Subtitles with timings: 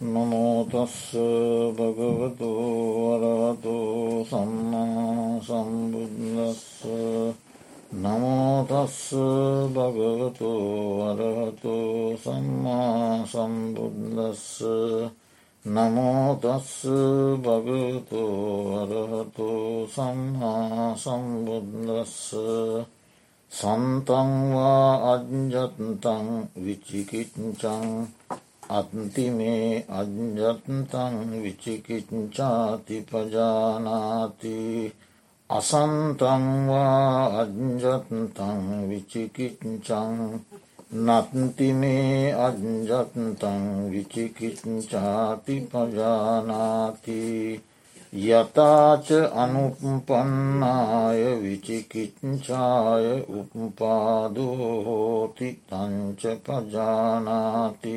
[0.00, 1.10] නමෝතස්ස
[1.74, 2.50] භගවතු
[3.12, 3.74] වරහතු
[4.24, 6.62] සම්මා සම්බුද්දස්ස
[7.92, 9.10] නමෝතස්ස
[9.68, 10.50] භගවතු
[11.00, 11.74] වරහතු
[12.16, 14.62] සම්මා සම්බුද්දස්ස
[15.64, 16.86] නමෝතස්ස
[17.40, 18.22] භගවතු
[18.86, 19.50] වරහතු
[19.88, 22.30] සම්හා සම්බුද්දස්ස
[23.50, 26.26] සන්තංවා අජ්ජත්තං
[26.56, 27.86] විචිකිච්චං
[28.68, 34.56] අත්තිමේ අජ්ජත්තං විචිකිච්චාති පජානාති
[35.50, 40.18] අසන්තංවා අජ්ජත්තං විචිකිච්චං
[40.98, 47.20] නත්තිමේ අජ්ජත්තං විචිකිච්චාති පජානාති
[48.26, 53.06] යතාච අනුපන්නාය විචිකිච්චාය
[53.64, 57.96] උපාදෝහෝති තංච පජානාති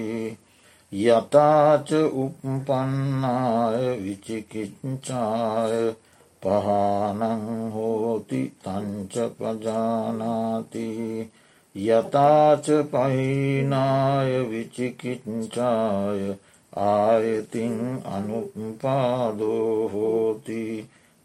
[0.91, 5.95] යතාච උපපන්නාය විචිකිච්චාය
[6.41, 10.87] පහනං හෝති තංච පජානාති
[11.75, 16.21] යතාච පහිනාය විචිකිච්චාය
[16.73, 19.31] ආයතින් අනුපාදෝහෝති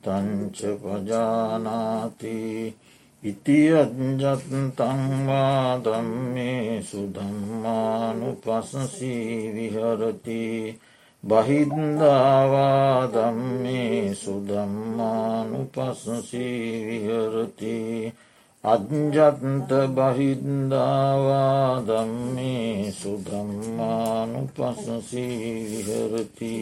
[0.01, 2.37] තංච පජානාති
[3.27, 4.83] ඉතිඅජ්ජත්තංවා
[5.81, 10.43] ධම්මේ සුධම්මානු පසසී විහරති
[11.25, 17.79] බහින්දාවා ධම්මේ සුධම්මානු පසසී විහරති
[18.65, 26.55] අජ්ජත්ත බහින්දාවා ධම්මේ සුධම්මානු පසසී විහරති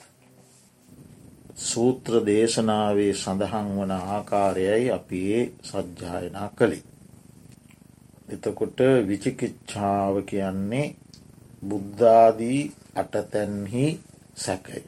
[1.59, 6.83] සූත්‍ර දේශනාවේ සඳහන් වන ආකාරයයි අපි ඒ සජ්්‍යායනා කළේ.
[8.29, 10.87] එතකොට විචිකිච්ඡාව කියන්නේ
[11.63, 12.61] බුද්ධාදී
[12.95, 13.85] අටතැන්හි
[14.35, 14.83] සැකයි.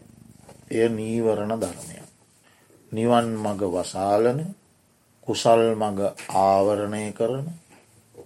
[0.72, 1.98] එය නීවරණ ධර්මය.
[2.92, 4.40] නිවන් මග වසාලන
[5.28, 6.00] කුසල් මග
[6.42, 7.48] ආවරණය කරන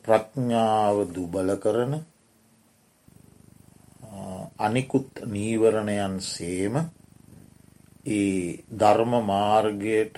[0.03, 1.93] ප්‍රඥාව දුබල කරන
[4.59, 6.75] අනිකුත් නීවරණයන් සේම
[8.05, 10.17] ඒ ධර්ම මාර්ගයට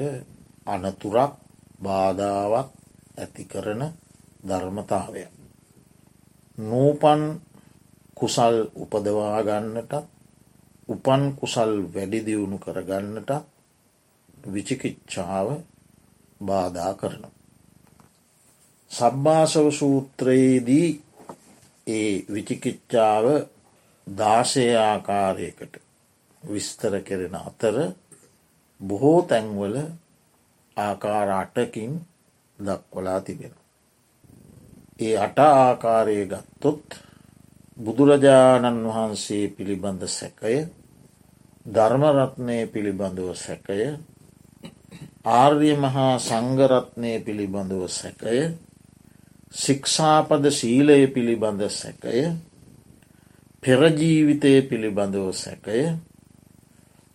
[0.67, 1.33] අනතුරක්
[1.81, 2.69] බාධාවක්
[3.17, 3.81] ඇති කරන
[4.43, 5.23] ධර්මතාවය.
[6.57, 7.21] නූපන්
[8.17, 9.93] කුසල් උපදවා ගන්නට
[10.89, 13.31] උපන් කුසල් වැඩිදියුණු කරගන්නට
[14.45, 15.47] විචිකිච්ඡාව
[16.41, 17.23] බාධා කරන.
[18.91, 20.89] සබ්භාසව සූත්‍රයේදී
[21.87, 23.25] ඒ විචිකිච්ඡාව
[24.07, 25.86] දාශය ආකාරයකට
[26.43, 27.75] විස්තර කෙරෙන අතර
[28.81, 29.75] බොහෝ තැන්වල
[30.77, 31.91] ආකාර අටකින්
[32.59, 33.53] දක්වලා තිබෙන.
[34.99, 36.85] ඒ අට ආකාරය ගත්තොත්
[37.77, 40.55] බුදුරජාණන් වහන්සේ පිළිබඳ සැකය
[41.65, 43.79] ධර්මරත්නය පිළිබඳව සැකය
[45.33, 48.37] ආර්ය මහා සංගරත්නය පිළිබඳව සැකය
[49.53, 52.21] ශික්ෂාපද ශීලය පිළිබඳ සැකය
[53.63, 55.79] පෙරජීවිතය පිළිබඳව සැකය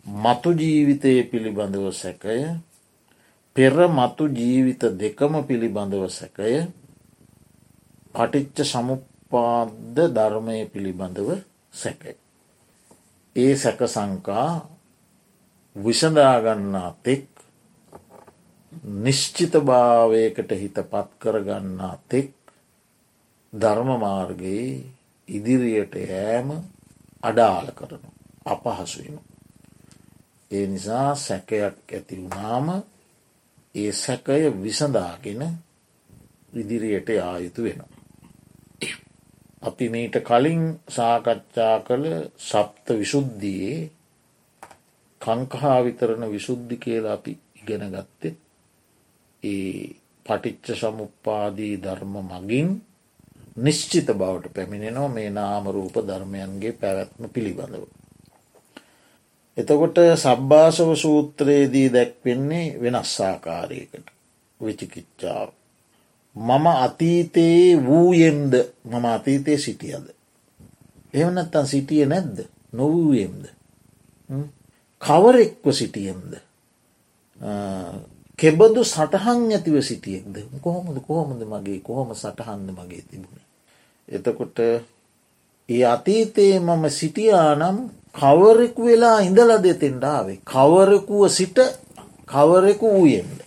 [0.07, 2.59] මතු ජීවිතය පිළිබඳව සැකය
[3.57, 6.67] පෙර මතු ජීවිත දෙකම පිළිබඳව සැකය
[8.15, 11.29] පටිච්ච සමුපාද්ද ධර්මය පිළිබඳව
[11.73, 12.17] සැකයි.
[13.37, 14.69] ඒ සැක සංකා
[15.77, 17.27] විසඳාගන්නා තෙක්
[18.97, 22.33] නිශ්චිත භාවයකට හිත පත් කරගන්නා තෙක්
[23.53, 24.85] ධර්මමාර්ගයේ
[25.29, 26.49] ඉදිරියට යෑම
[27.23, 28.09] අඩාල කරනු
[28.45, 29.32] අපහසුවනු.
[30.53, 31.57] ඒ නිසා සැකයක්
[31.91, 32.67] ඇති වුණාම
[33.75, 35.43] ඒ සැකය විසඳාගෙන
[36.55, 37.91] ඉදිරියට යායුතු වෙනවා.
[39.63, 42.07] අපි මීට කලින් සාකච්ඡා කළ
[42.41, 43.91] සප්ත විශුද්ධියේ
[45.21, 48.35] කංකහා විතරණ විශුද්ධි කියලා අපි ඉගෙන ගත්තේ
[49.43, 49.97] ඒ
[50.27, 52.69] පටිච්ච සමුප්පාදී ධර්ම මගින්
[53.57, 57.85] නිශ්චිත බවට පැමිණෙනවා මේ නාමරූප ධර්මයන්ගේ පැවැත්ම පිළිබඳව.
[59.57, 64.07] එතකොට සබ්භාසව සූත්‍රයේදී දැක්වෙන්නේ වෙනස්සාකාරයකට
[64.61, 65.49] විචිකිච්චාව.
[66.37, 68.55] මම අතීතයේ වූයෙම්ද
[68.85, 70.07] මම අතීතය සිටියද.
[71.15, 72.39] එවනත්තන් සිටිය නැද්ද
[72.73, 73.45] නොවූයෙම්ද.
[75.03, 76.33] කවරෙක්ව සිටියෙම්ද.
[78.39, 83.47] කෙබඳු සටහන් ඇතිව සිටියෙක්ද කොහොමද කොහොමද මගේ කොහොම සටහන්ද මගේ තිබුණේ.
[84.09, 84.59] එතකොට
[85.69, 87.79] ඒ අතීතයේ මම සිටියා නම්
[88.15, 90.41] කවරෙකු වෙලා ඉඳල දෙතෙන්ඩාවේ.
[90.47, 91.59] කවරකුව සිට
[92.27, 93.39] කවරෙකු වූයෙන්ද.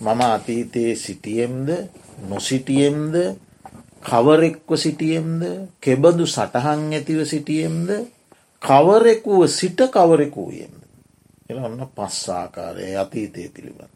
[0.00, 1.68] මම අතීතයේ සිටියෙම්ද
[2.28, 3.14] නොසිටියෙම්ද
[4.02, 5.42] කවරෙක්ව සිටියෙම්ද
[5.80, 7.88] කෙබඳු සටහන් ඇතිව සිටියෙම්ද
[8.62, 10.80] කවරෙකුව සිට කවරෙකුයෙන්ද.
[11.50, 13.92] එ ඔන්න පස්සාකාරය අතීතය පිළිබඳ.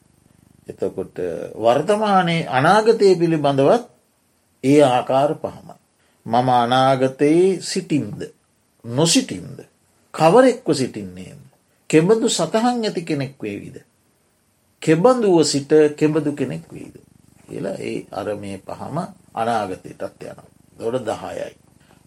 [0.68, 1.16] එතකොට
[1.56, 3.84] වර්තමානයේ අනාගතය පිළිබඳවත්
[4.64, 5.76] ඒ ආකාර පහමයි.
[6.26, 8.33] මම අනාගතයේ සිටින්ද
[8.84, 9.58] නොසිටින්ද.
[10.14, 11.44] කවරෙක්ව සිටින්නේද.
[11.88, 13.76] කෙබඳු සතහන් ඇති කෙනෙක් වේවිද.
[14.82, 16.96] කෙබඳුව සිට කෙබඳු කෙනෙක් වීද.
[17.48, 18.96] කියලා ඒ අර මේ පහම
[19.34, 20.40] අනාගතයටත් යන.
[20.78, 21.54] දොඩ දහයයි.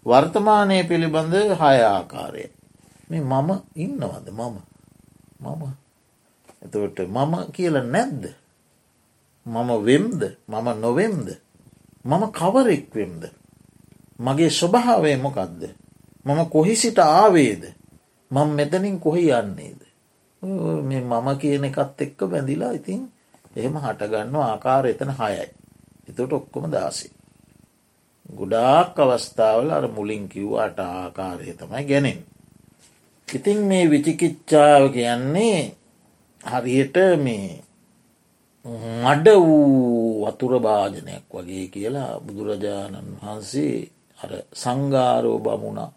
[0.06, 2.44] වර්තමානය පිළිබඳ හය ආකාරය.
[3.10, 4.56] මේ මම ඉන්නවද මම
[5.40, 5.62] මම
[6.62, 8.34] එතවට මම කියල නැද්ද.
[9.46, 11.28] මම වෙම්ද මම නොවෙම්ද.
[12.04, 13.30] මම කවරෙක් වෙම්ද.
[14.20, 15.62] මගේ ස්වභාවය මොකක්ද.
[16.28, 17.62] මම කොහි සිට ආවේද.
[18.30, 19.80] මං මෙතනින් කොහි යන්නේද.
[20.82, 23.00] මේ මම කියන එකත් එක්ක බැඳිලා ඉතින්
[23.56, 25.46] එහෙම හටගන්න ආකාර එතන හයයි.
[26.08, 27.08] එතට ඔක්කොම දාසි.
[28.30, 32.18] ගොඩාක් අවස්ථාවල අර මුලින් කිව්වාට ආකාරය තමයි ගැනෙන්.
[33.28, 35.60] ඉතින් මේ විචිකිච්ඡාව කියන්නේ
[36.40, 37.48] හරියට මේ
[39.02, 43.76] මඩ වූ වතුර භාජනයක් වගේ කියලා බුදුරජාණන් වහන්සේ
[44.18, 45.90] අර සංගාරෝ බමුණා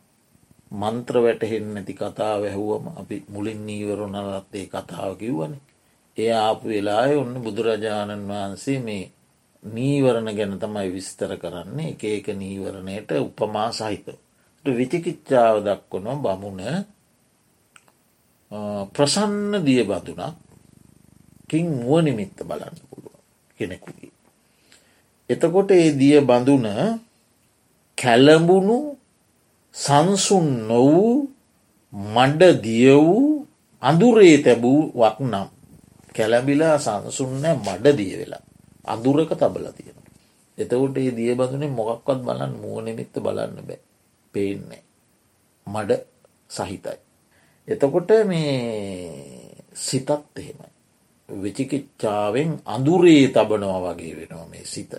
[0.72, 5.54] මන්ත්‍ර වැටහෙන් නැති කතාව ඇහුවම අපි මුලින් නීවරුණරත්තේ කතාව කිව්වන.
[6.18, 9.12] ඒ ආපු වෙලාය ඔන්න බුදුරජාණන් වහන්සේ මේ
[9.64, 14.08] නීවරණ ගැන තමයි විස්තර කරන්නේ එක ඒක නීවරණයට උපමා සහිත.
[14.66, 16.62] විචිකිච්ඡාව දක්වන බමුණ
[18.92, 20.36] ප්‍රසන්න දිය බදුනක්
[21.50, 23.16] කින් මුව නිමිත්ත බලන්න පුළුව
[23.60, 24.12] කෙනෙකුගේ.
[25.30, 26.68] එතකොට ඒ දිය බඳුන
[27.98, 28.78] කැලඹුණු
[29.76, 31.30] සංසුන් නොවූ
[31.94, 33.48] මඩ දිය වූ
[33.82, 35.48] අඳුරේ තැබූ වක් නම්
[36.16, 38.44] කැලැබිලා සංසුන්නෑ මඩ දිය වෙලා
[38.86, 39.98] අඳුරක තබල තියෙන.
[40.58, 43.80] එතකොට ඒ දිය බඳුනේ මොකක්වත් බලන්න මුවනිමිත්ත බලන්න බෑ
[44.34, 44.84] පේන්නේ.
[45.68, 45.92] මඩ
[46.50, 47.00] සහිතයි.
[47.68, 50.70] එතකොට මේ සිතත් එහෙමයි.
[51.30, 54.94] විචිකිච්චාවෙන් අඳුරේ තබනවා වගේ වෙනවා මේ සිත.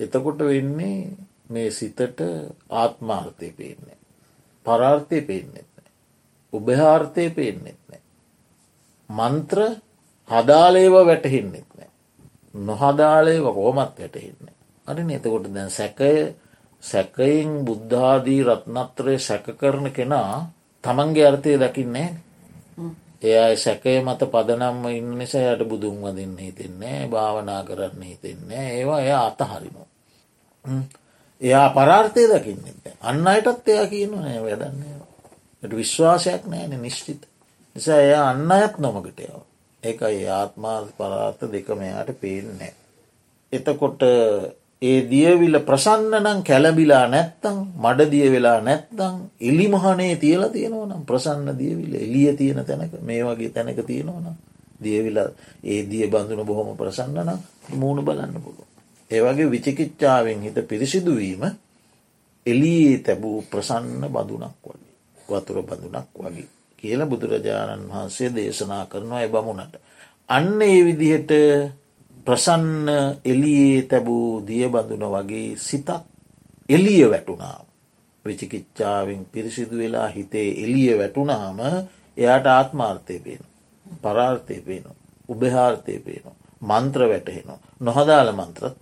[0.00, 2.20] එතකොට වෙන්නේ මේ සිතට
[2.72, 3.98] ආත්මාර්ථය පේන්නේ.
[4.66, 5.90] පරාර්ථය පේනෙත් නෑ.
[6.52, 8.02] උභහාර්ථය පේනෙත් නෑ.
[9.10, 9.60] මන්ත්‍ර
[10.30, 11.90] හදාලේව වැටහෙන්නෙත් නෑ.
[12.54, 14.54] නොහදාලේව කෝමත් වැටහෙන්නේ.
[14.86, 16.12] අරි එතකොට දැන් සැකය
[16.82, 20.50] සැකයින් බුද්ධාදී රත්නත්‍රය සැක කරන කෙනා
[20.84, 22.08] තමන්ගේ අර්ථය දකින්නේ
[23.22, 29.12] එයා සැකය මත පදනම්ම ඉන්න නිසා යට බුදුන් වදින්න හිතෙන්නේ භාවනා කරන්න හිතෙන්නේ ඒවා එය
[29.12, 29.88] අතහරිනවා.
[31.40, 34.96] එයා පරාර්ථය දකින්නෙත් අන්න අයටත් එයා කියනු නෑ වැදන්නේ
[35.74, 37.22] විශ්වාසයක් නෑන නිශ්චිත
[37.76, 39.48] නිසා එයා අන්න අයත් නොමකටයව
[39.82, 42.72] ඒකයි ආත්මා පරාර්ථ දෙක මෙයාට පේන්නේ.
[43.52, 44.02] එතකොට
[44.82, 51.48] ඒ දියවිල ප්‍රසන්න නම් කැලබිලා නැත්තං මඩ දිය වෙලා නැත්තං එලි මහනේ තියලා තියෙනවනම් ප්‍රසන්න
[51.54, 54.34] දියවිල එලිය තියෙන තැනක මේ වගේ තැනක තියෙනවනම්
[54.80, 55.18] දියවිල
[55.64, 57.40] ඒ දිය බඳුන බොහොම ප්‍රසන්න නම්
[57.74, 58.66] මූුණ බලන්න පුළුව.
[59.10, 61.42] ඒවගේ විචිකිච්ඡාවෙන් හිත පිරිසිදුවීම
[62.46, 64.94] එලියේ තැබූ ප්‍රසන්න බඳුනක් වගේ
[65.28, 66.48] වතුර බඳුනක් වගේ
[66.78, 69.74] කියල බුදුරජාණන් වහන්සේ දේශනා කරනවා එබමුණට.
[70.28, 71.32] අන්න ඒ විදිහට
[72.26, 72.88] ප්‍රසන්න
[73.24, 75.90] එලියේ තැබූ දිය බඳුන වගේ සිතක්
[76.68, 77.64] එලිය වැටුනාම.
[78.24, 81.58] විචිකිච්ඡාවෙන් පිරිසිදු වෙලා හිතේ එලිය වැටුනාම
[82.16, 83.42] එයාට ආත්මාර්ථය පේන.
[83.86, 84.96] පරාර්ථය පේනවා.
[85.28, 86.36] උබහාර්ථය පේනවා.
[86.62, 87.58] මන්ත්‍ර වැටහෙනවා.
[87.80, 88.76] නොහදාල මන්ත්‍රත්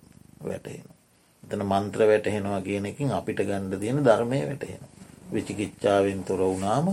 [0.46, 0.86] වැටහෙන.
[1.44, 4.82] එතන මන්ත්‍ර වැටහෙනවා කියන එකින් අපිට ගණ්ඩ තියෙන ධර්මය වැටහෙන.
[5.32, 6.86] විචිකිච්චාවෙන් තොර වුණාම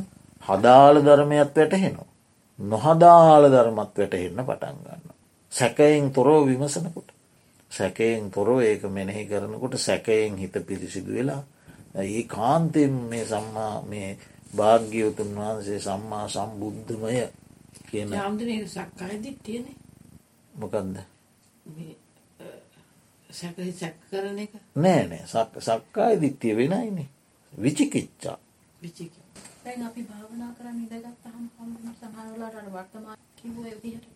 [0.44, 2.10] හදාල ධර්මයක් වැටහෙනවා.
[2.60, 5.04] නොහදාල ධර්මත් වැටහෙන්න පටන් ගන්න.
[5.52, 7.10] සැකයෙන් තොරෝ විමසනකොට.
[7.72, 11.44] සැකයෙන් තොරෝ ඒක මෙනෙහි කරනකොට සැකයෙන් හිත පිරිසිදු වෙලා
[11.96, 14.10] ඒ කාන්තෙන් මේ සම්මා මේ
[14.58, 17.28] භාග්‍යවතුන් වහන්සේ සම්මා සම්බුද්ධමය
[17.88, 18.10] කියන
[18.68, 19.66] සක්කායදිත් තියෙන
[20.54, 20.98] මොකන්ද
[23.34, 24.54] සැක සැක් කරන එක?
[24.78, 25.26] නෑ නෑ.
[25.62, 27.08] සක්කාය දිත්තිය වෙනයිනේ.
[27.54, 28.38] විචිකිච්චා
[28.82, 29.14] විචික
[29.64, 34.08] දැන් අපි භාවනා කරන්න ඉඳගත්තාම හම්බුන සමහරවලාට අර වර්තමාන කිව්ව විදිහට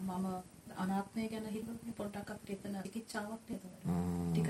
[0.00, 0.26] මම
[0.76, 3.64] අනාත්මය ගැන හිතුනේ පොඩ්ඩක් අපිට එතන විචිකිච්ඡාවක් නේද?
[4.28, 4.48] ටික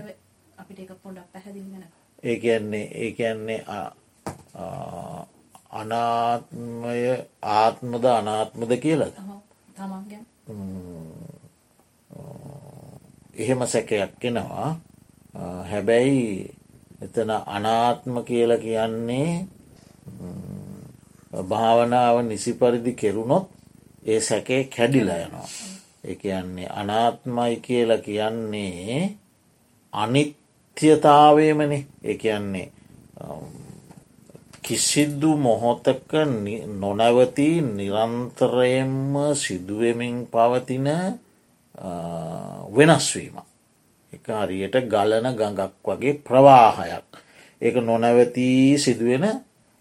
[0.58, 1.90] අපිට ඒක පොඩ්ඩක් පැහැදිලි වෙනවා
[2.22, 3.60] ඒ කියන්නේ ඒ කියන්නේ
[5.72, 7.00] අනාත්මය
[7.54, 9.14] ආත්මද අනාත්මද කියලද?
[9.76, 10.24] තමන්ගෙන්
[13.34, 14.68] එහෙම සැකයක් එනවා
[15.64, 16.22] හැබැයි
[17.02, 19.30] එතන අනාත්ම කියල කියන්නේ
[21.42, 23.46] භාවනාව නිසි පරිදි කෙරුණොත්
[24.06, 25.48] ඒ සැකේ කැඩිලා යනවා.
[26.04, 29.16] ඒ කියන්නේ අනාත්මයි කියලා කියන්නේ
[29.92, 32.68] අනිත්‍යතාවයමන ඒ කියන්නේ
[34.62, 36.12] කිසිදු මොහොතක
[36.80, 40.88] නොනැවති නිරන්තරයෙන්ම සිදුවමින් පවතින
[42.70, 43.36] වෙනස්වීම.
[44.12, 47.08] එක හරියට ගලන ගඟක් වගේ ප්‍රවාහයක්.
[47.62, 49.26] ඒක නොනැවතී සිදුවෙන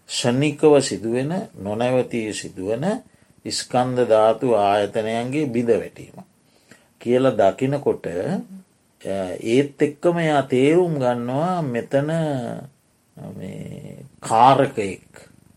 [0.08, 2.84] ෂණිකව සිදුවෙන නොනැවතී සිදුවන
[3.44, 6.16] ඉස්කන්ද ධාතු ආයතනයන්ගේ බිඳ වැටීම.
[7.00, 8.06] කියල දකිනකොට
[9.46, 12.10] ඒත් එක්කම යා තේරුම් ගන්නවා මෙතන
[14.20, 15.08] කාරකයෙක්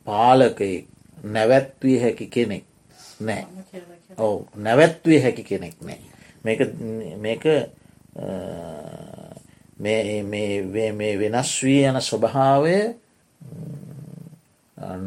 [0.07, 0.85] පාලකයෙක්
[1.25, 2.65] නැවැත්විය හැකි කෙනෙක්
[3.19, 3.45] නෑ
[4.17, 6.14] ඔව නැවැත්විය හැකි කෙනෙක් නෑ
[6.45, 6.59] මේක
[9.77, 12.77] මේ වෙනස් වී යන ස්වභාවය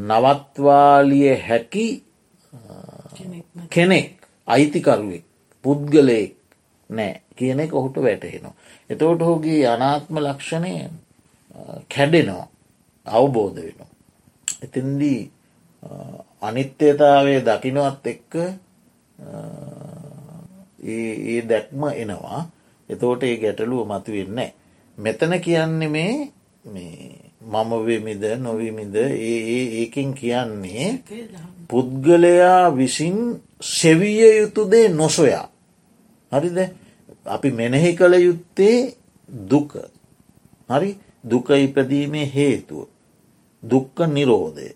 [0.03, 1.87] නවත්වාලිය හැකි
[3.71, 4.13] කෙනෙක්
[4.49, 5.25] අයිතිකරුවෙක්
[5.65, 6.35] පුද්ගලයෙක්
[6.91, 8.55] නෑ කියන එක ඔහුට වැටහෙනවා.
[8.91, 10.75] එතෝට හෝගේ අනාත්ම ලක්ෂණය
[11.89, 12.47] කැඩෙනවා
[13.07, 13.91] අවබෝධ වෙනවා.
[14.63, 15.21] එතින්දී
[16.43, 18.33] අනිත්‍යතාවය දකිනවත් එක්ක
[20.79, 22.41] ඒ දැක්ම එනවා
[22.91, 24.39] එතෝට ඒ ගැටලුව මතු වෙන්න.
[24.99, 26.13] මෙතන කියන්නේ මේ
[27.45, 31.03] මම වෙමිද නොවිමිද ඒ ඒකින් කියන්නේ
[31.69, 35.49] පුද්ගලයා විසින් සෙවිය යුතුදේ නොසොයා.
[36.33, 36.59] හරිද
[37.27, 38.95] අපි මෙනෙහි කළ යුත්තේ
[39.51, 39.73] දුක.
[40.71, 42.89] හරි දුක ඉපදීමේ හේතුව.
[43.63, 44.69] දුක්ක නිරෝධය.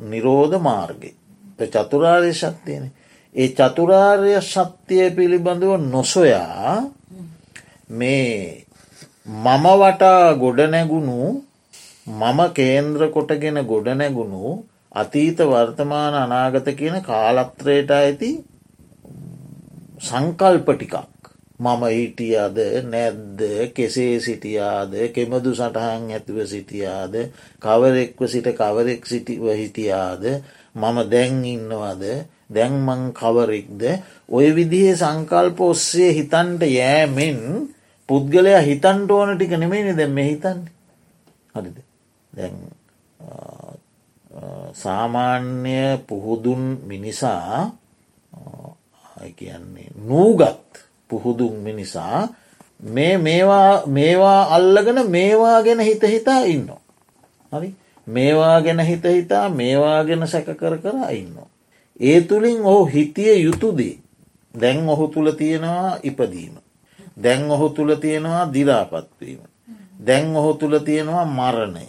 [0.00, 1.14] නිරෝධ මාර්ගය.
[1.58, 2.92] චතුරාර්ය ශක්තියන.
[3.34, 6.72] ඒ චතුරාර්ය ශක්තිය පිළිබඳව නොසොයා
[7.90, 8.64] මේ
[9.36, 11.18] මම වටා ගොඩනැගුණු
[12.12, 14.44] මම කේන්ද්‍ර කොටගෙන ගොඩනැගුණු
[14.92, 18.30] අතීත වර්තමාන අනාගත කියන කාලත්‍රයට ඇති
[20.00, 20.94] සංකල්ප ටිකක්.
[21.60, 23.40] මම හිටියද නැද්ද?
[23.70, 24.92] කෙසේ සිටියාද?
[25.10, 27.14] කෙමදු සටහන් ඇතිව සිටියාද?
[27.58, 30.24] කවරෙක්ව සිට කවරෙක් සිටිව හිටියාද?
[30.74, 32.04] මම දැන් ඉන්නවද?
[32.50, 33.82] දැන්මං කවරෙක්ද
[34.30, 37.40] ඔය විදිහේ සංකල්ප ඔස්සේ හිතන්ට යෑමෙන්
[38.08, 40.60] පුද්ගලයා හිතන්ට ඕන ටික නෙමේනි දැම් මෙ හිතන්න
[41.54, 41.78] හරිද
[42.32, 42.56] දැන්
[44.74, 47.70] සාමාන්‍ය පුහුදුන් මිනිසා
[49.30, 52.28] කියන්නේ නූගත් පුහුදුන් මිනිසා
[52.80, 56.70] මේ මේවා මේවා අල්ලගෙන මේවා ගැන හිත හිතා ඉන්න.
[57.52, 57.74] හරි
[58.06, 61.36] මේවා ගැන හිත හිතා මේවා ගැන සැක කර කර ඉන්න.
[62.00, 63.94] ඒ තුළින් ඔහු හිතිය යුතුදී
[64.54, 66.54] දැන් ඔහු තුළ තියෙනවා ඉපදීම.
[67.16, 69.40] දැන් ඔහු තුළ තියෙනවා දිරාපත්වීම.
[70.00, 71.86] දැන් ඔහු තුළ තියෙනවා මරණය.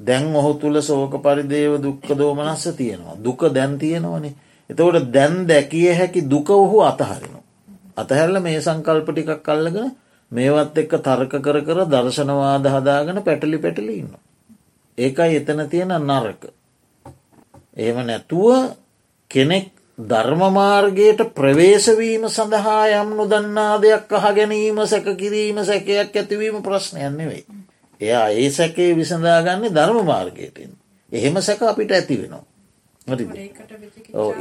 [0.00, 3.16] දැන් ඔහු තුළ සෝක පරිදේව දුක්ක දෝමනස්ස තියෙනවා.
[3.18, 4.34] දුක දැන් තියෙනවනේ.
[4.70, 7.44] එතවට දැන් දැකිය හැකි දුක ඔහු අතහරිනවා.
[7.96, 9.96] අතහැරල මේ සංකල්ප ටිකක් කල්ලගෙන
[10.32, 14.12] මේවත් එක්ක තර්ක කර කර දර්ශනවාද හදාගෙන පැටලි පැටලි ඉන්න.
[14.98, 16.42] ඒකයි එතන තියෙන නරක.
[17.76, 18.76] එහෙම නැතුව
[19.30, 27.44] කෙනෙක් ධර්මමාර්ගයට ප්‍රවේශවීම සඳහා යම් නොදන්නා දෙයක් අහ ගැනීම සැක කිරීම සැකයක් ඇතිවීම ප්‍රශ්නයන්න වෙයි.
[28.00, 30.70] එයා ඒ සැකේ විසඳාගන්නේ ධර්ම මාර්ගයටෙන්.
[31.12, 32.44] එහෙම සැක අපිට ඇති වෙනවා.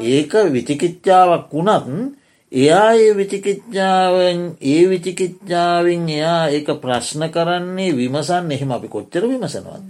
[0.06, 2.16] ඒක විචිකිච්චාවක් වුණත්
[2.52, 9.84] එයා ඒ විචිකිච්ඡාවෙන් ඒ විචිකිච්ඡාවෙන් එයා ඒක ප්‍රශ්න කරන්නේ විමසන් එහෙම අපි කොච්චර විමසනවත්.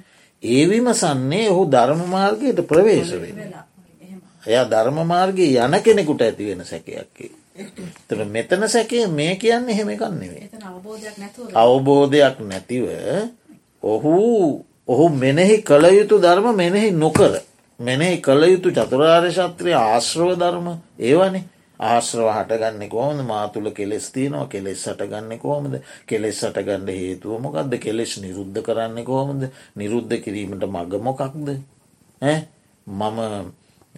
[0.44, 3.38] ඒ විමසන්නේ ඔහු ධර්ම මාර්ගයට ප්‍රවේශ වෙන.
[4.48, 7.32] එයා ධර්ම මාර්ගයේ යන කෙනෙකුට ඇතිවෙන සැකයක්කේ.
[8.08, 10.44] තර මෙතන සැකේ මේ කියන්න එහෙම එකන්නෙවේ.
[10.46, 10.64] එතන
[11.56, 12.88] අවබෝධයක් නැතුව.
[13.84, 14.16] ඔහු
[14.88, 17.34] ඔහු මෙනෙහි කළ යුතු ධර්ම මෙනෙහි නොකර
[17.80, 20.68] මෙනෙහි කළ යුතු චතුරාර්ය ශත්‍රය ආශ්‍රව ධර්ම
[21.02, 21.44] ඒවනේ.
[21.80, 23.22] ආශ්‍රව හටගන්න කොහොමද?
[23.24, 25.76] මාතුළ කෙලෙස් තියනවා කෙලෙස් සටගන්න කොහොමද?
[26.06, 29.44] කෙලෙස් සටගන්න හේතුව මොකක්ද කෙලෙස් නිරුද්ධ කරන්න කොහොමද?
[29.76, 31.48] නිරුද්ධ කිරීමට මගමොකක්ද
[32.88, 33.20] මම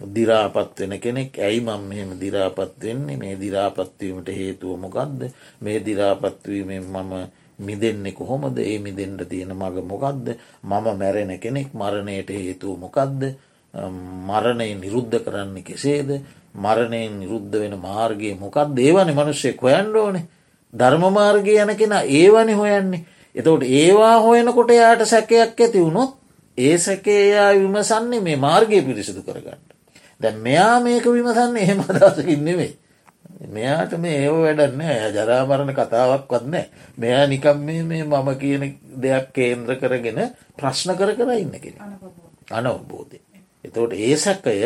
[0.00, 1.38] දිරාපත් වෙන කෙනෙක්.
[1.38, 3.16] ඇයි මං මෙහෙම දිරාපත් වෙන්නේ?
[3.16, 5.30] මේ දිරාපත්වීමට හේතුව මොකක්ද
[5.60, 7.12] මේ දිරාපත්වීමෙන් මම
[7.58, 8.58] මිදෙන්නේ කොහොමද?
[8.58, 10.26] ඒ මිදෙන්ට තියෙන මඟ මොකක්ද
[10.62, 13.22] මම මැරෙන කෙනෙක් මරණයට හේතුව මොකක්ද
[13.74, 16.20] මරණය නිරුද්ධ කරන්නේ කෙසේද?
[16.54, 20.26] මරණයෙන් නිරුද්ධ වෙන මාර්ගය මොකක් දේවන මනුෂ්‍යයෙක් හොයන්ඩ ඕනේ.
[20.72, 23.04] ධර්ම මාර්ගය යන කෙන ඒවනි හොයන්නේ.
[23.34, 26.16] එතවට ඒවා හොයනකොට යායට සැකයක් ඇති වුණොත්
[26.58, 29.69] ඒ සැකේයා විමසන්නේ මේ මාර්ගය පිරිසිදු කරගන්න.
[30.20, 32.72] දැ මෙයා මේක විමසන්න එහෙම අදසකින් නෙවෙයි.
[33.48, 36.64] මෙයාට මේ ඒව වැඩන්න ඇ ජරාමරණ කතාවක් වත්නෑ
[36.98, 38.64] මෙයා නිකම් මේ මේ මම කියන
[38.96, 40.20] දෙයක් කේන්ද්‍ර කරගෙන
[40.54, 41.76] ප්‍රශ්න කර කර ඉන්න කෙන
[42.52, 43.20] අනවබෝධය.
[43.64, 44.56] එතවට ඒ සැකය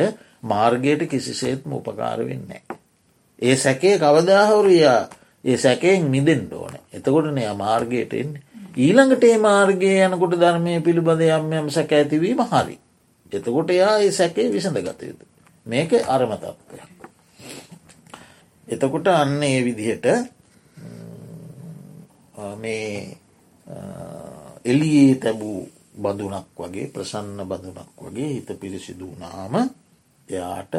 [0.45, 2.63] මාර්ගයට කිසිසේත්ම උපකාර වෙන්නේ.
[3.39, 4.99] ඒ සැකේ කවදාහවරයා
[5.45, 8.43] ඒ සැකයෙන් මිදෙන්ට ඕන එතකොට නය මාර්ගයට එන්නේ
[8.77, 12.77] ඊළඟට ඒ මාර්ගය යනකොට ධර්මය පිළිබඳ යම් යම් සැක ඇතිවීම හරි.
[13.33, 15.25] එතකොට එයා ඒ සැකේ විසඳ ගතයුතු.
[15.67, 16.79] මේක අරමතත්වය.
[18.69, 20.07] එතකොට අන්න ඒ විදිහට
[22.57, 23.19] මේ
[24.65, 29.55] එලියේ තැබූ බඳුනක් වගේ ප්‍රසන්න බඳුනක් වගේ හිත පිරිසිදු වනාම
[30.29, 30.75] එයාට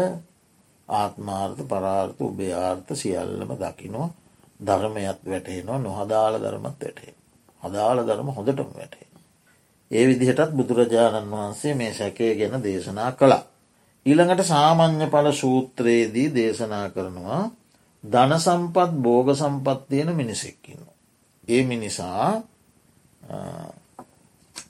[0.89, 4.07] ආත්මාර්ථ පරාර්ථ උභයාර්ථ සියල්ලම දකිනෝ
[4.59, 7.13] ධර්මයත් වැටහෙනවා නොහදාල ධර්මත් වැටේ.
[7.63, 9.07] අදාළ ධර්ම හොඳටම වැටේ.
[9.91, 13.43] ඒ විදිහටත් බුදුරජාණන් වහන්සේ මේ සැකය ගැන දේශනා කළා.
[14.05, 17.43] ඊළඟට සාමං්්‍ය පල සූත්‍රයේදී දේශනා කරනවා
[18.03, 20.83] ධන සම්පත් බෝග සම්පත්තියන මිනිසෙක්කින්න.
[21.47, 22.41] ඒ මිනිසා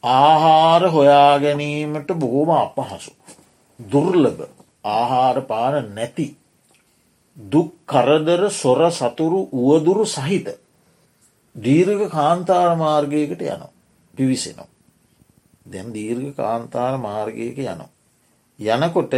[0.03, 3.11] ආහාර හොයා ගැනීමට බොහෝම අපහසු.
[3.79, 4.41] දුර්ලභ
[4.85, 6.27] ආහාර පාන නැති
[7.37, 10.47] දුක් කරදර සොර සතුරු වුවදුරු සහිත
[11.55, 13.73] දීර්ඝ කාන්තාර මාර්ගයකට යනවා
[14.13, 14.69] පිවිසෙනවා.
[15.65, 17.94] දැම් දීර්ඝ කාන්තාර මාර්ගයක යනවා.
[18.59, 19.13] යනකොට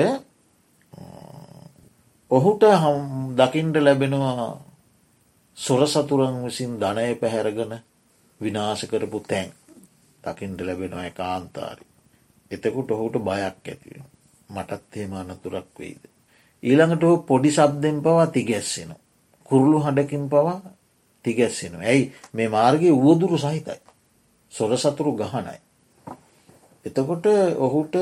[2.32, 2.64] ඔහුට
[3.36, 4.62] දකිින්ට ලැබෙනවා
[5.58, 7.74] සොර සතුරන් විසින් ධනය පැහැරගන
[8.42, 9.52] විනාශ කරපු තැන්
[10.24, 11.86] දකිින්ට ලැබෙනවා කාන්තාරි.
[12.52, 14.02] එතකුට ඔහුට බයක් ඇතිව.
[14.50, 16.04] මටත් එහෙම අනතුරක් වෙයිද.
[16.64, 18.96] ඊළඟට ඔහු පොඩි සබ්දෙන් පවා තිගැස්සෙන.
[19.46, 20.62] කුරුළු හඩකින් පවා
[21.26, 21.76] තිගැස්සෙන.
[21.82, 23.82] ඇයි මේ මාර්ගය වුවදුරු සහිතයි.
[24.52, 25.58] සොර සතුරු ගහනයි.
[26.86, 27.26] එතකොට
[27.58, 27.96] ඔහුට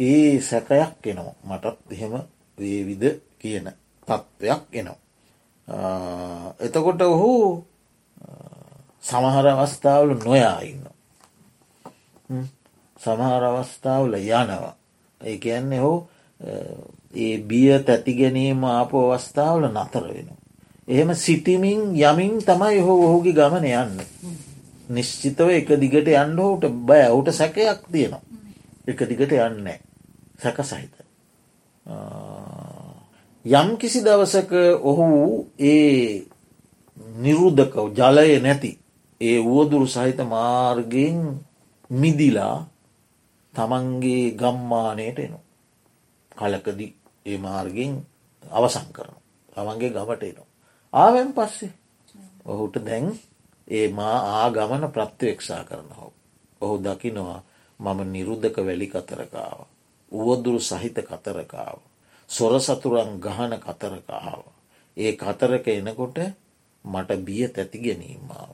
[0.00, 2.14] ඒ සැකයක් එනවා මටත් එහෙම
[2.58, 3.04] වේවිද
[3.38, 3.66] කියන
[4.08, 4.98] තත්ත්වයක් එනවා.
[6.60, 7.64] එතකොට ඔහු
[9.02, 10.84] සමහර අවස්ථාවල නොයා ඉන්න.
[12.96, 14.74] සමහර අවස්ථාවල යනවා.
[15.20, 16.08] ඒ කියන්නේ හෝ
[17.14, 20.30] ඒ බිය තැති ගැනීම ආප අවස්ථාවල නතර වෙන.
[20.88, 23.98] එහෙම සිටිමින් යමින් තමයි හෝ ඔහුගේ ගමන යන්න.
[24.88, 28.22] නිශ්චිතව එක දිගට යන්න හෝට බය ඔහුට සැකයක් තියෙනවා.
[28.86, 29.78] එක දිගට යන්නේ
[30.38, 30.94] සැක සහිත.
[33.44, 35.06] යම් කිසි දවසක ඔහු
[35.58, 36.26] ඒ
[37.16, 38.72] නිරුද්ධකව ජලය නැති
[39.20, 41.18] ඒ වුවදුරු සහිත මාර්ගෙන්
[41.90, 42.66] මිදිලා
[43.54, 45.38] තමන්ගේ ගම්මානයට එනු.
[46.32, 46.86] කලකදි
[47.26, 47.92] ඒ මාර්ගෙන්
[48.42, 49.14] අවසං කරන.
[49.52, 50.48] තමන්ගේ ගමට එනවා.
[50.92, 51.72] ආවෙන් පස්සේ
[52.44, 53.06] ඔහුට දැන්
[53.68, 56.12] ඒ මා ආගමන ප්‍රත්්‍යවෙක්ෂා කරන හෝ.
[56.60, 57.40] ඔහු දකිනවා
[57.80, 59.60] මම නිරුද්ධක වැලි කතරකාව.
[60.12, 61.78] උවදුරු සහිත කතරකාව.
[62.30, 64.42] සොර සතුරන් ගහන කතරකාව.
[64.96, 66.18] ඒ කතරක එනකොට
[66.84, 68.52] මට බිය තැති ගැනීමාව.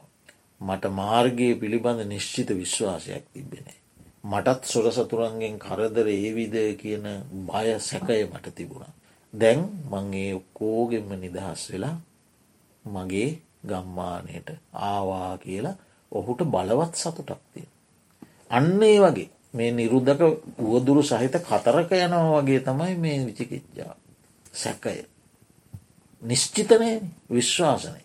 [0.60, 3.78] මට මාර්ගයේ පිළිබඳ නිශ්චිත විශ්වාසයක් තිබෙනේ.
[4.24, 7.06] මටත් සොර සතුරන්ගෙන් කරදර ඒවිද කියන
[7.44, 8.92] බය සැකය මට තිබුණා.
[9.34, 11.96] දැන් මංගේ කෝගෙන්ම නිදහස් වෙලා
[12.84, 13.30] මගේ
[13.66, 14.48] ගම්මානයට
[14.82, 15.76] ආවා කියලා
[16.12, 17.70] ඔහුට බලවත් සතුටක් තියෙන.
[18.50, 20.20] අන්න ඒ වගේ මේ නිරුද්ධක
[20.58, 23.94] වුවදුරු සහිත කතරක යනවා වගේ තමයි මේ විචිකිච්ජා
[24.54, 25.06] සැකය.
[26.22, 26.90] නිශ්චිතනය
[27.28, 28.02] විශ්වාසනය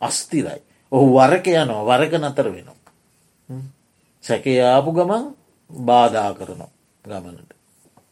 [0.00, 0.60] අස්තිරයි.
[0.92, 2.78] ඔහු වරක යනවා වරක නතර වෙනවා.
[4.24, 5.24] සැකේ ආපු ගමන්
[5.70, 6.70] බාධා කරනවා
[7.04, 7.50] ගමනට.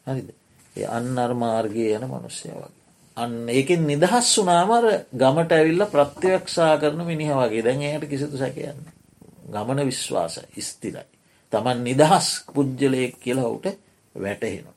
[0.07, 0.29] හරිද.
[0.77, 2.81] ඒ අන්න අර්මාර්ගය යන මනුස්්‍යය වගේ.
[3.17, 8.81] අන්න ඒකෙන් නිදහස් වනාමර ගමට ඇවිල්ල ප්‍රත්‍යවක්ෂා කරන මිනිහ වගේ දැන් එයට කිසිතු සැකයන්න.
[9.49, 11.20] ගමන විශ්වාස ස්තිරයි.
[11.53, 13.67] තමන් නිදහස් පුද්ජලයෙක් කියලහුට
[14.15, 14.77] වැටහෙනවා.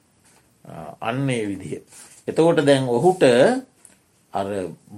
[1.01, 1.81] අන්නේ විදිහ.
[2.27, 3.23] එතකොට දැන් ඔහුට
[4.33, 4.47] අර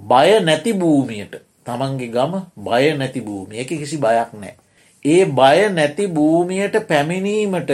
[0.04, 1.34] බය නැති භූමියට
[1.64, 4.54] තමන්ගේ ගම බය නැති භූමිය එක කිසි බයක් නෑ.
[5.04, 7.70] ඒ බය නැති භූමියට පැමිණීමට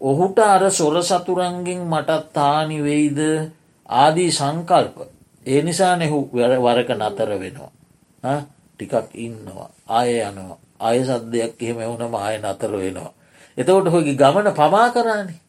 [0.00, 3.20] ඔහුට අර සොර සතුරන්ගෙන් මටත් තානි වෙයිද
[3.88, 4.96] ආදී සංකල්ප.
[5.46, 7.72] ඒ නිසා නෙහු වරක නතර වෙනවා.
[8.74, 9.70] ටිකක් ඉන්නවා.
[9.88, 10.58] අය යනවා.
[10.80, 13.12] අය සද්‍යයක් එහෙම එවුනම ආය නතර වෙනවා.
[13.58, 15.40] එතවට හොගේ ගමන පමා කරන්නේ.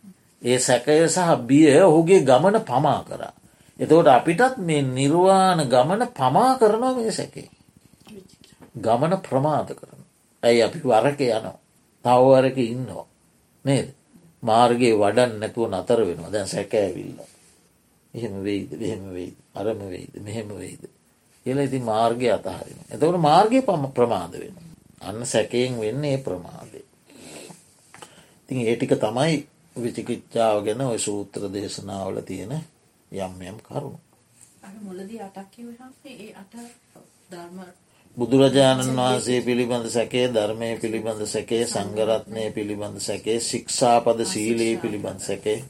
[0.41, 3.33] ඒ සැකය සහ බිය ඔහුගේ ගමන පමා කරා.
[3.79, 7.49] එතවට අපිටත් මේ නිර්වාණ ගමන පමා කරනවා මේ සැකේ.
[8.77, 10.01] ගමන ප්‍රමාද කරන.
[10.43, 11.57] ඇයි අපි වරක යනවා.
[12.05, 13.05] තවවරක ඉන්නවා.
[13.65, 13.87] නේද.
[14.43, 17.19] මාර්ගයේ වඩන් නැතුව නතර වෙනවා දැන් සැකෑවිල්ල.
[18.13, 20.83] එහෙම වෙයිද මෙහෙම වෙයිද අරම වෙයිද මෙහෙම වෙයිද.
[21.45, 22.79] එල ඉති මාර්ගය අතහරින.
[22.89, 24.55] එතකට මාර්ගය පම ප්‍රමාද වෙන.
[25.01, 26.17] අන්න සැකයෙන් වෙන්නේ
[28.45, 28.53] ප්‍රමාදය.
[28.53, 32.53] ඉතින් ඒටික තමයි විචිකිච්ඡාව ගැන ඔය සූත්‍ර දේශනාවල තියෙන
[33.11, 33.99] යම් යම් කරුණු.
[36.05, 36.25] ඒ
[38.17, 45.63] බුදුරජාණන් වහන්සේ පිළිබඳ සැකේ ධර්මය පිළිබඳ සැකේ සංගරත්නය පිළිබඳ සැකේ ශික්ෂාපද සීලයේ පිළිබඳ සැකේ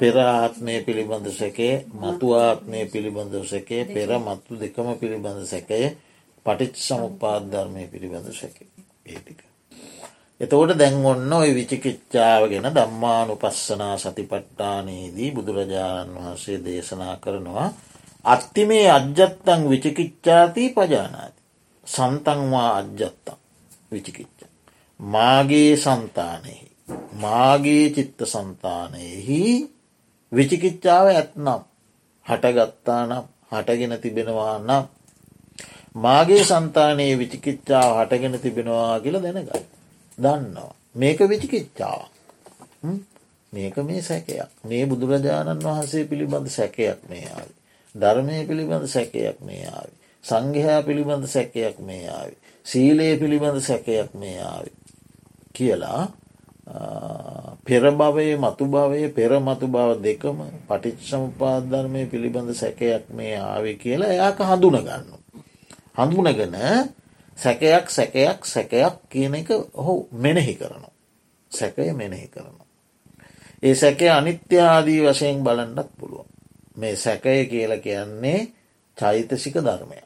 [0.00, 5.96] පෙරආත්මය පිළිබඳ සැකේ මතුආත්මය පිළිබඳ සැකේ පෙර මත්තු දෙකම පිළිබඳ සැකය
[6.44, 8.68] පටිච් සමුපාත් ධර්මය පිළිබඳ සැකේ
[9.06, 9.49] ඒටික.
[10.40, 17.68] එතකොට දැන් ඔන්න ඔය විචිකිච්ඡාව ගැන දම්මානු පස්සනා සතිපට්ටානයේදී බුදුරජාණන් වහන්සේ දේශනා කරනවා
[18.24, 21.40] අත්තිමේ අජ්ජත්තං විචිකිච්ඡාතිී පජානාති.
[21.86, 23.38] සන්තන්වා අජ්ජත්තං
[23.92, 24.40] විචිකිච්ච.
[25.00, 26.70] මාගේ සන්තානෙහි.
[27.14, 29.40] මාගේ චිත්ත සන්තානයෙහි
[30.32, 31.60] විචිකිච්ඡාව ඇත්නම්
[32.26, 34.84] හටගත්තා නම් හටගෙන තිබෙනවා නම්
[35.96, 39.79] මාගේ සන්තානයේ විචිකිච්ඡාව හටගෙන තිබෙනවා කියල දැනගයි.
[40.20, 40.74] දන්නවා.
[40.94, 42.02] මේක විචිකිච්ඡාව.
[43.52, 47.52] මේක මේ සැකයක් මේ බුදුරජාණන් වහන්සේ පිළිබඳ සැකයක් මේ ආවි.
[47.94, 49.92] ධර්මය පිළිබඳ සැකයක් මේ ආවි.
[50.24, 52.34] සංඝයා පිළිබඳ සැකයක් මේ ආවි.
[52.66, 54.70] සීලයේ පිළිබඳ සැකයක් මේ ආවි.
[55.54, 56.02] කියලා
[57.64, 64.78] පෙරභවයේ මතු භවය පෙර මතු බව දෙකම පටිච්සම්පාධර්මය පිළිබඳ සැකයක් මේ ආවි කියලා එයාක හඳුන
[64.78, 65.06] ගන්න.
[65.96, 66.54] හඳුනගෙන
[67.40, 70.92] සැකයක් සැකයක් සැකයක් කියන එක ඔහු මෙනෙහි කරනවා.
[71.52, 72.66] සැකය මෙනෙහි කරනවා.
[73.62, 76.28] ඒ සැකය අනිත්‍යාදී වශයෙන් බලන්නත් පුළුවන්.
[76.76, 78.48] මේ සැකය කියල කියන්නේ
[78.98, 79.98] චෛතසික ධර්මය.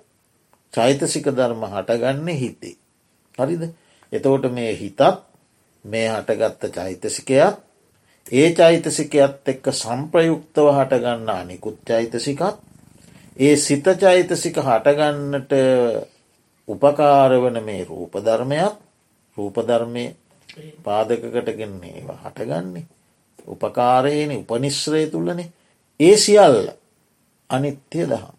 [0.73, 2.77] චෛතසික ධර්ම හටගන්න හිතේ.
[3.39, 3.63] හරිද
[4.13, 5.01] එතවට මේ හිතත්
[5.85, 7.57] මේ හටගත්ත චෛතසිකයත්
[8.33, 12.43] ඒ චෛතසිකයත් එක්ක සම්ප්‍රයුක්තව හටගන්න අනිකුත් චෛතසිකත්
[13.37, 15.53] ඒ සිත චෛතසික හටගන්නට
[16.69, 18.75] උපකාරවන මේ රූපධර්මයක්
[19.37, 20.05] රූපධර්මය
[20.83, 22.87] පාදකකටගෙන්නේ හටගන්නේ
[23.47, 25.53] උපකාරයන උපනිශ්‍රය තුள்ளනේ
[26.01, 26.59] ඒ සියල්ල
[27.51, 28.37] අනිත්‍ය දහම්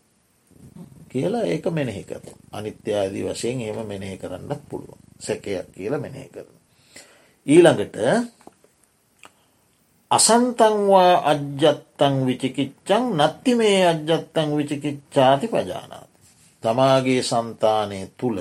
[1.09, 6.55] කියලා ඒක මෙනෙහි කර අනිත්‍යාදී වශයෙන් ඒම මෙනෙහි කරන්නත් පුළුවන් සැකයක් කියලා මෙනෙහි කරන.
[7.47, 7.95] ඊළඟට
[10.11, 16.09] අසන්තංවා අජ්ජත්තං විචිකිච්චං නත්ති මේ අජ්ජත්තං විචිකිච්ඡාති පජානාත.
[16.65, 18.39] තමාගේ සන්තානය තුළ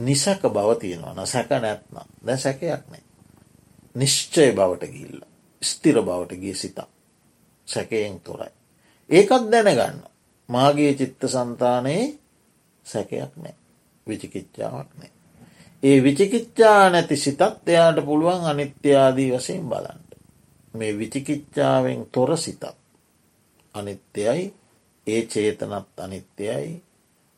[0.00, 3.02] නිසක බව තියෙනවා සැක නැත්නම් දැ සැකයක් නෑ.
[3.94, 5.18] නිශ්චය බවට ගිල්ල
[5.62, 6.88] ස්තිර බවට ගිය සිතා.
[7.68, 8.52] සැකයෙන් තොරයි.
[9.10, 10.00] ඒකත් දැනගන්න.
[10.48, 12.04] මාගේ චිත්ත සන්තානයේ
[12.86, 13.54] සැකයක් නෑ.
[14.06, 15.12] විචිකිච්ඡාවක් නෑ.
[15.82, 20.10] ඒ විචිකිච්ඡා නැති සිතත් එයාට පුළුවන් අනිත්‍යාදී වසයෙන් බලන්ට.
[20.74, 22.64] මේ විචිකිච්ඡාවෙන් තොර සිතත්.
[23.74, 24.54] අනිත්‍යයයි
[25.06, 26.85] ඒ චේතනත් අනිත්‍යයයි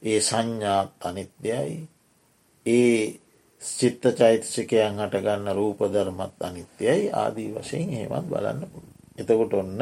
[0.03, 1.89] ඒ සංඥාත් අනිත්‍යයයි
[2.67, 3.21] ඒ
[3.63, 8.93] සිත්ත චෛතසිකයන් හටගන්න රූපධර්මත් අනිත්‍යයයි ආදී වශයෙන් ඒවත් බලන්න පුළුව.
[9.19, 9.81] එතකොට ඔන්න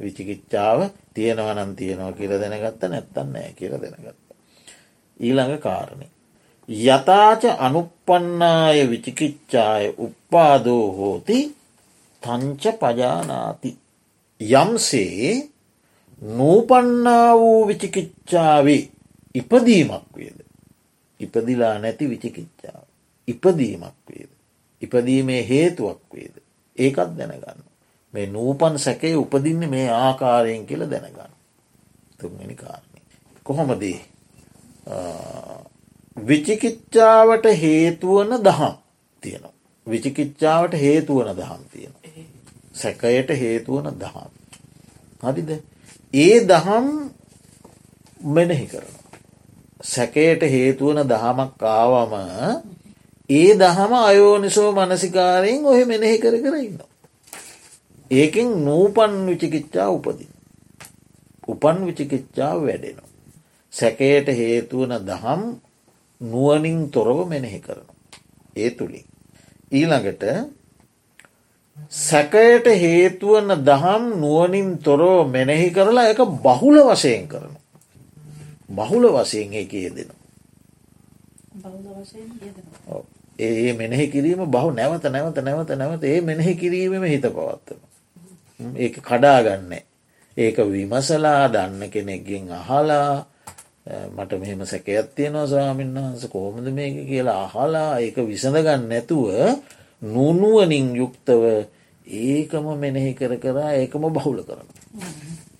[0.00, 0.80] විචිකිච්ඡාව
[1.14, 4.18] තියෙනවනන් තියෙනවා කියර දැනගත්ත නැත්තන් නෑ කියර දැනගත්ත.
[5.20, 6.06] ඊළඟ කාරණය.
[6.68, 11.38] යථාච අනුපන්නාය විචිකිච්ඡාය උප්පාදෝ හෝති
[12.22, 13.70] තංච පජානාති.
[14.40, 15.50] යම්සේ
[16.22, 18.82] නූපන්නා වූ විචිකිච්ඡාවේ
[19.34, 20.40] ඉපදීමක් වේද.
[21.20, 22.84] ඉපදිලා නැති විචිකිච්ඡාව.
[23.28, 24.30] ඉපදීමක් වේද.
[24.82, 26.34] ඉපදීමේ හේතුවක් වේද.
[26.78, 27.64] ඒකත් දැනගන්න.
[28.14, 31.32] මේ නූපන් සැකේ උපදින්න මේ ආකාරයෙන් කියල දැනගන්න.
[32.18, 33.00] තුන්ගනි කාරණය.
[33.42, 34.00] කොහොමදී
[36.16, 38.74] විචිකිච්ඡාවට හේතුවන දහම්
[39.22, 39.52] තියෙනවා.
[39.86, 41.94] විචිකිච්ඡාවට හේතුවන දහම් තියෙන.
[42.74, 44.30] සැකයට හේතුවන දහම්.
[45.22, 45.50] හරිද
[46.14, 46.86] ඒ දහම්
[48.28, 48.94] මෙනෙහි කරන.
[49.84, 52.14] සැකයට හේතුවන දහමක් ආවම
[53.30, 56.90] ඒ දහම අයෝනිසෝ මනසිකාරයෙන් ඔහෙ මෙනෙහි කර කර ඉන්නවා.
[58.10, 60.30] ඒකෙන් නූපන් විචිකිච්චා උපදින්.
[61.48, 63.08] උපන් විචිකිච්චාව වැඩෙනවා.
[63.72, 65.42] සැකයට හේතුවන දහම්
[66.20, 67.86] නුවනින් තොරව මෙනෙහි කරන.
[68.56, 69.06] ඒ තුළින්.
[69.72, 70.22] ඊළඟට
[71.90, 77.54] සැකයට හේතුවන දහම් නුවනින් තොරව මෙනෙහි කරලා එක බහුල වශයෙන් කරන.
[78.68, 80.22] බහුල වශයෙන් ඒ යෙදෙනවා.
[83.38, 87.80] ඒ මෙනෙහි කිරීම බහු නැවත නැවත නැවත නැවත ඒ මෙනෙහි කිරීමම හිත පවත්වන.
[88.76, 89.72] ඒ කඩාගන්න.
[90.36, 93.26] ඒක විමසලා දන්න කෙනෙක්ගෙන් අහලා
[94.10, 99.28] මට මෙහෙම සැකයක් තියෙනවා ස්වාමීන් වහන්ස කොහොමද මේක කියලා අහලා ඒක විසඳගන්න නැතුව
[100.04, 101.42] නුනුවනින් යුක්තව
[102.06, 104.68] ඒකම මෙනෙහි කර කරා ඒකම බහුල කරන.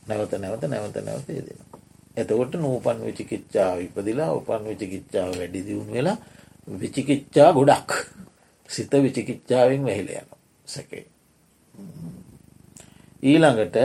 [0.07, 1.64] නැවත නැවත නැවත නැවතේ දෙෙන.
[2.17, 6.17] එතකොට නූපන් විචිකිච්චාව ඉපදිලා උපන් විචිකිච්චාව වැඩි දියුණු වෙලා
[6.75, 7.91] විචිකිච්චා ගොඩක්
[8.69, 10.29] සිත විචිකිච්චාවෙන් වැහිල යන
[10.67, 11.05] සැකේ.
[13.23, 13.77] ඊළඟට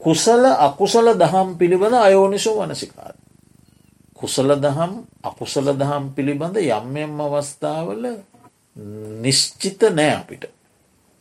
[0.00, 3.14] කුසල අකුසල දහම් පිළිබඳ අයෝනිසෝ වනසිකාර.
[4.14, 8.04] කුසල දහම් අකුසල දහම් පිළිබඳ යම්යම් අවස්ථාවල
[9.18, 10.44] නිශ්චිත නෑ අපිට.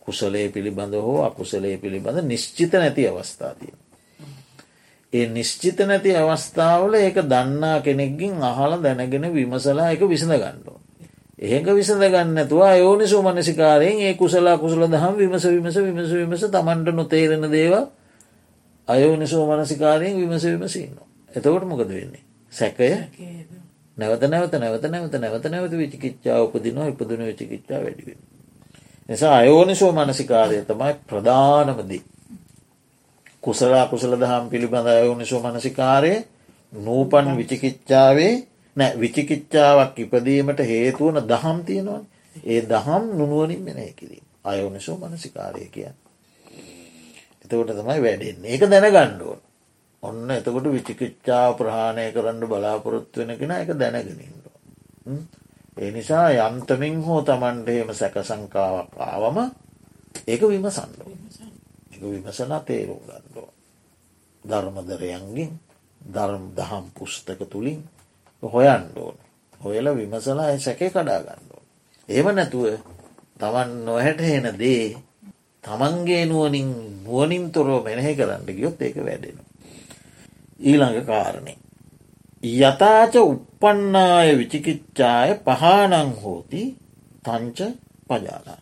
[0.02, 3.74] කුසලේ පිළිබඳ හෝ අකුසලේ පිළිබඳ නිශ්චිත නැති අවස්ථාතිය.
[5.14, 10.78] ඒ නිශ්චිත නැති අවස්ථාවල ඒක දන්නා කෙනෙක්ගින් අහල දැනගෙන විමසලා එක විසඳ ගණ්ඩෝ.
[11.40, 17.48] ඒක විසඳ ගන්නතුව යෝනිසු මනසිකාරයෙන් ඒ කුසලා කුසල දහම් විමස විමස විමස විමස තමන්ට නොතේරෙන
[17.50, 17.74] දේව
[18.88, 20.98] අයෝනිසෝ මනසිකාරයෙන් විමස විමසින්න.
[21.32, 22.24] එතකොට මොකද වෙන්නේ.
[22.52, 22.90] සැකය
[23.98, 28.18] නැවත නැවත නැවත නැවත නැවත නැවත විචිකිච්චා උපදිනවා ඉපදන විචිකිච්චා වැඩිවෙන.
[29.10, 32.02] නිසා අයෝනිසෝ මනසිකාරය තමයි ප්‍රධානමදී.
[33.44, 36.14] කුසලා කුසල දහම් පිළිබඳ අයෝනිසෝ මනසිකාරය
[36.74, 38.34] නූපන් විචිකිච්චාවේ
[38.76, 42.04] නෑ විචිකිච්චාවක් ඉපදීමට හේතුවන දහම් තියෙනවන්.
[42.46, 44.26] ඒ දහම් නුනුවනින් මෙනය කිරීම.
[44.44, 45.98] අයෝනිසෝ මනසිකාරය කියන්න.
[47.44, 48.52] එතකොට තමයි වැඩෙන්නේ.
[48.52, 49.42] ඒක දැනගණ්ඩුවන්
[50.04, 54.46] ඔන්න එතකොට විචිකිච්චා ප්‍රහාණය කරන්න බලාපොරොත්තු වෙන කෙන එක දැනගෙනින්ට.
[55.78, 59.38] ඒ නිසා යන්තමින් හෝ තමන්ට එහෙම සැක සංකාවක් ආවම
[60.28, 61.19] ඒක විමසන්ඩ
[62.00, 63.50] එක විමසනා තේරුම් ගන්නඩෝ.
[64.44, 65.52] ධර්මදරයන්ගින්
[66.02, 67.84] ධර්ම දහම් පුස්තක තුළින්
[68.44, 69.18] හොයන්ඩෝන
[69.62, 71.62] හොයල විමසලා සැකේ කඩා ගණ්ඩෝ.
[72.10, 72.66] ඒම නැතුව
[73.40, 74.96] තමන් නොහැට හෙන දේ
[75.64, 76.70] තමන්ගේ නුවනින්
[77.04, 79.38] නුවනින් තොරෝ මෙනෙහි කරන්න ගියොත් ඒක වැඩෙන.
[80.60, 81.54] ඊළඟ කාරණය.
[82.44, 86.64] යතාච උපන්නාය විචිකිච්චාය පහනං හෝති
[87.26, 87.60] තංච
[88.08, 88.60] පජානා.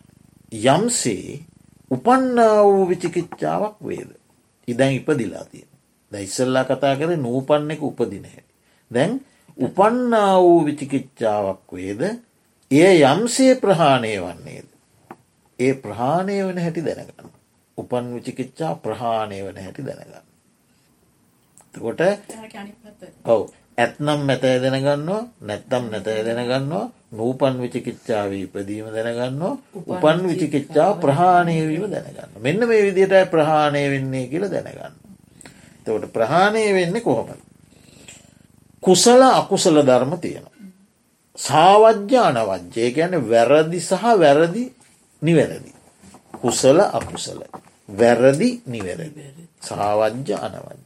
[0.52, 1.46] යම්සේ
[1.91, 4.12] උපන්නා වූ විචිකිච්චාවක් වේද.
[4.67, 5.69] ඉදැන් ඉපදිලා තියෙන.
[6.12, 8.54] ද ඉස්සල්ලා කතා කර නූපන්න එක උපදින හැටි.
[8.91, 9.13] දැන්
[9.58, 12.02] උපන්නා වූ විචිකිච්චාවක් වේද
[12.71, 14.67] එය යම්සේ ප්‍රහාණය වන්නේද.
[15.60, 17.30] ඒ ප්‍රහාණය වන හැටි දැනගන්න.
[17.78, 20.26] උපන් විචිකිච්චා ප්‍රහාණය වන හැටි දැනගන්න.
[21.76, 22.02] කොට
[23.26, 23.41] ඔව
[23.77, 32.59] ඇත්නම් මැතය දැනගන්නවා නැත්තම් නැතය දැනගන්නවා නූපන් විචිකිච්චාව ඉපදීම දැනගන්නවා උපන් විචිකිච්චා ප්‍රහාණයවීම දැනගන්න මෙන්න
[32.61, 34.95] මේ විදිහටයි ප්‍රහාණය වෙන්නේ කියල දැනගන්න.
[35.85, 37.41] තවට ප්‍රහාණය වෙන්නේ කොහොමද.
[38.83, 40.55] කුසල අකුසල ධර්ම තියෙනවා.
[41.37, 44.63] සාවජ්‍ය අනවජ්‍යය ගැන වැරදි සහ වැරදි
[45.21, 45.71] නිවැරදි.
[46.33, 47.39] කුසල අකුසල.
[47.89, 49.21] වැරදි නිවැරදි.
[49.61, 50.83] සාවජ්‍ය අනවජ්‍ය.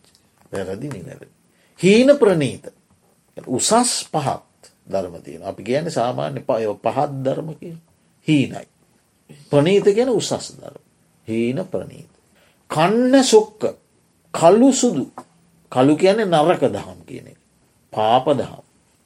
[0.51, 1.27] වැරදි නිවැරදි.
[1.79, 2.80] හීන ප්‍රනීත
[3.47, 3.71] උසස්
[4.05, 7.75] පහත් ධර්මතියන අපි කියන සාමාන්‍ය පය පහත් ධර්ම කිය
[8.27, 8.67] හීනයි.
[9.49, 10.81] ප්‍රනීත ගැන උසස් ධර්ම.
[11.27, 12.11] හීන ප්‍රනීත.
[12.69, 13.61] කන්න සොක්ක
[14.33, 15.05] කල්ලු සුදු
[15.71, 17.39] කලු කියන්නේ නරක දහම් කියන එක.
[17.93, 18.63] පාප දහම්.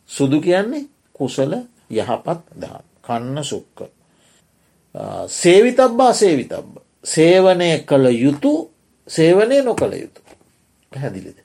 [0.09, 1.53] සුදු කියන්නේ කුසල
[1.91, 2.85] යහපත් දහම්.
[3.01, 3.79] කන්න සුක්ක.
[5.29, 6.77] සේවිතබ්බා සේවිතබ්බ.
[7.05, 8.71] සේවනය කළ යුතු
[9.07, 10.21] සේවනය නොකළ යුතු.
[10.91, 11.37] පැහැදිලිද.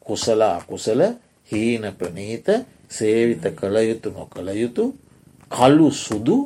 [0.00, 1.00] කුසල අකුසල
[1.48, 2.48] හීන ප්‍රනීත
[2.88, 4.84] සේවිත කළ යුතු නොකළ යුතු
[5.50, 6.38] කල්ලු සුදු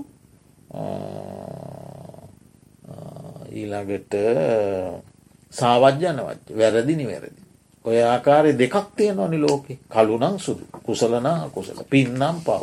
[3.52, 4.14] ඊළඟට
[5.52, 7.40] සාවජ්‍යනවත් වැරදි නිවැරදි.
[7.84, 12.62] ඔය ආකාරය දෙකක් තියෙන ඕනි ලෝකෙ කළුනං සුදු කුසලනා කුසල පින්නම් පව්.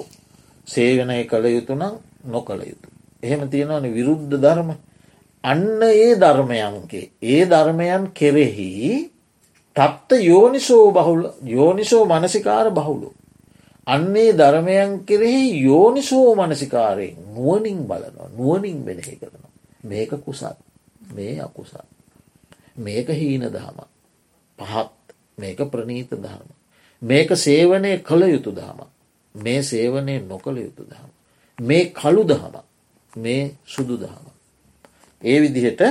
[0.67, 2.88] සේවනය කළ යුතු නම් නොකළ යුතු.
[3.24, 4.69] එහෙම තියෙනවනි විරුද්ධ ධර්ම
[5.43, 8.69] අන්න ඒ ධර්මයන්ගේ ඒ ධර්මයන් කෙරෙහි
[9.76, 13.14] තත්ත යෝනිසෝ බහුල යෝනිසෝ මනසිකාර බහුලු.
[13.88, 19.52] අන්නේ ධර්මයන් කෙරෙහි යෝනිසෝ මනසිකාරයෙන් නුවනින් බලනවා නුවනින් වෙනෙහි කරනවා.
[19.84, 20.44] මේක කුසත්
[21.10, 21.76] මේ අකුසත්.
[22.78, 23.80] මේක හීන දහම.
[24.60, 26.48] පහත් මේක ප්‍රනීත දහම.
[27.02, 28.80] මේක සේවනය කළ යුතු දහම.
[29.36, 31.10] මේ සේවනය නොකළ යුතු දහම.
[31.60, 32.56] මේ කළු දහම
[33.14, 34.26] මේ සුදු දහම.
[35.22, 35.82] ඒ විදිහට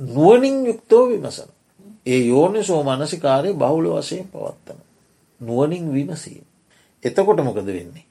[0.00, 1.50] නුවනින් යුක්තෝ විමසන.
[2.06, 4.78] ඒ යෝනි සෝ මනසිකාරය බහුල වශයෙන් පවත්තන.
[5.40, 6.44] නුවනින් විමසීම.
[7.02, 8.04] එතකොට මොකද වෙන්නේ.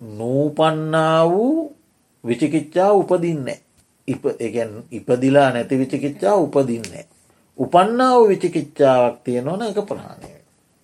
[0.00, 1.76] නූපන්නා වූ
[2.24, 3.60] විචිකිච්චා උපදින්නේ.
[4.08, 7.06] ඉපගැන් ඉපදිලා නැති විචිකිච්චා උපදින්නේ.
[7.58, 10.30] උපන්නාව විචිකිච්චාවක් තියෙනවන එක ප්‍රහාණය.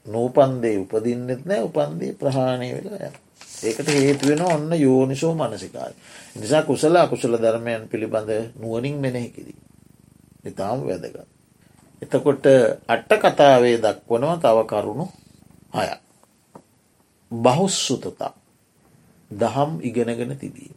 [0.06, 3.16] නූපන්දේ උපදින්නෙත් නෑ උපන්දේ ප්‍රහාණය වෙලා යන.
[3.62, 5.92] ඒකට හේතුවෙන ඔන්න යෝනිසෝ මනසිකාර.
[6.36, 9.67] නිසා කුසල අකුසල ධර්මයන් පිළිබඳ නුවනින් මෙනෙහි කිරී.
[10.48, 11.28] ඉතාම වැදගත්.
[12.02, 12.44] එතකොට
[12.86, 15.06] අට්ට කතාවේ දක්වනව තව කරුණු
[15.74, 15.86] හය.
[17.32, 18.32] බහුස්සුතතා
[19.30, 20.76] දහම් ඉගෙනගෙන තිබීම.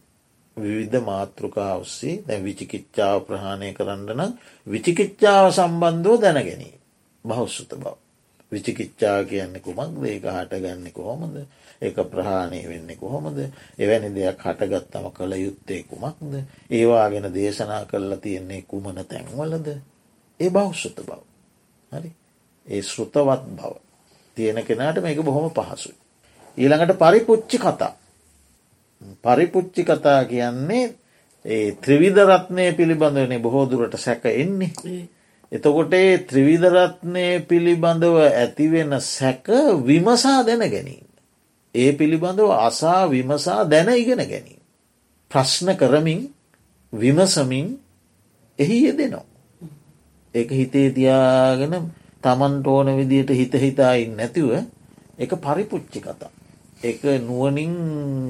[0.56, 4.32] විවිධ මාතෘකා ඔස්සේ දැ විචිකිච්චාව ප්‍රහාණය කරන්න නම්
[4.66, 6.78] විචිකිච්චාව සම්බන්ධෝ දැනගැනීම
[7.24, 7.94] බහුස්සුත බව.
[8.52, 11.36] විචිකිච්චා කියන්නේ කුමක් ඒක හටගන්න කොහොමද
[11.82, 13.38] ඒක ප්‍රහාණය වෙන්නේ කොහොමද?
[13.78, 16.34] එවැනි දෙයක් හටගත්තම කළ යුත්තේ කුමක්ද?
[16.70, 19.68] ඒවා ගැන දේශනා කරලා තියෙන්නේ කුමන තැන්වලද?
[20.40, 21.20] ඒ බෞෂ්ෂත බව.
[21.92, 22.12] හරි?
[22.66, 23.74] ඒ ශෘතවත් බව.
[24.36, 25.96] තියෙන කෙනාට මේක බොහොම පහසුයි.
[26.58, 27.92] ඊළඟට පරිපුච්චි කතා.
[29.22, 30.84] පරිපුච්චි කතා කියන්නේ
[31.44, 35.08] ඒ ත්‍රවිධරත්නය පිළිබඳවනේ බොහෝදුරට සැක එන්නේ.
[35.52, 39.48] එතකොට ඒ ත්‍රවිධරත්නය පිළිබඳව ඇතිවෙන සැක
[39.84, 41.11] විමසා දැන ගැනීම.
[41.74, 44.60] ඒ පිළිබඳව අසා විමසා දැන ඉගෙන ගැනීම.
[45.30, 46.20] ප්‍රශ්න කරමින්
[46.92, 47.66] විමසමින්
[48.58, 49.24] එහි යෙදෙනවා.
[50.34, 51.74] ඒක හිතේ තියාගෙන
[52.22, 54.48] තමන්ට ඕන විදියට හිත හිතායින් නැතිව
[55.18, 56.30] එක පරිපුච්චි කතා.
[56.80, 57.74] එක නුවනින්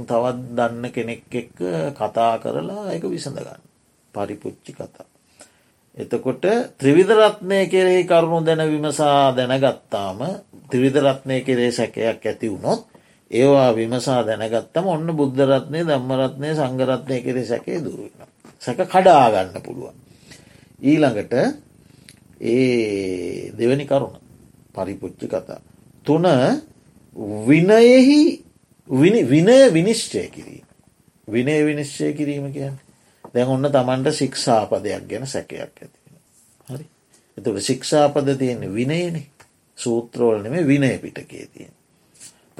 [0.05, 1.57] තවත් දන්න කෙනෙක් එක්ක
[1.93, 3.63] කතා කරලා එක විසඳගන්න.
[4.15, 5.07] පරිපුච්චි කතා.
[5.97, 10.19] එතකොට ත්‍රිවිධරත්නය කෙරෙහි කරුණු දැන විමසා දැනගත්තාම
[10.71, 12.92] ත්‍රිවිධරත්නය කෙරේ සැකයක් ඇති වුණොත්
[13.33, 18.29] ඒවා විමසා දැනගත්තම ඔන්න බුද්ධරත්නය දම්මරත්නය සංගරත්නය කෙරේ සැකේ දුරුවෙන.
[18.61, 19.97] සැක කඩාගන්න පුළුවන්.
[20.83, 21.35] ඊළඟට
[22.43, 24.17] ඒ දෙවැනි කරුණ
[24.75, 25.61] පරිපුච්චි කතා.
[26.07, 26.27] තුන
[27.47, 28.45] විනයෙහි
[28.89, 30.67] විනය විනිශ්චය කිරීම.
[31.29, 32.79] විනය විනිශ්චය කිරීම කියන්න.
[33.35, 35.91] දැන් ඔන්න තමන්ට ශික්ෂාපදයක් ගැන සැකයක් ඇතිෙන.
[36.69, 36.87] හරි.
[37.39, 39.23] එතුට ශික්ෂාපද තියෙන විනයන
[39.79, 41.73] සූත්‍රෝල නෙම විනය පිටකේ තියෙන.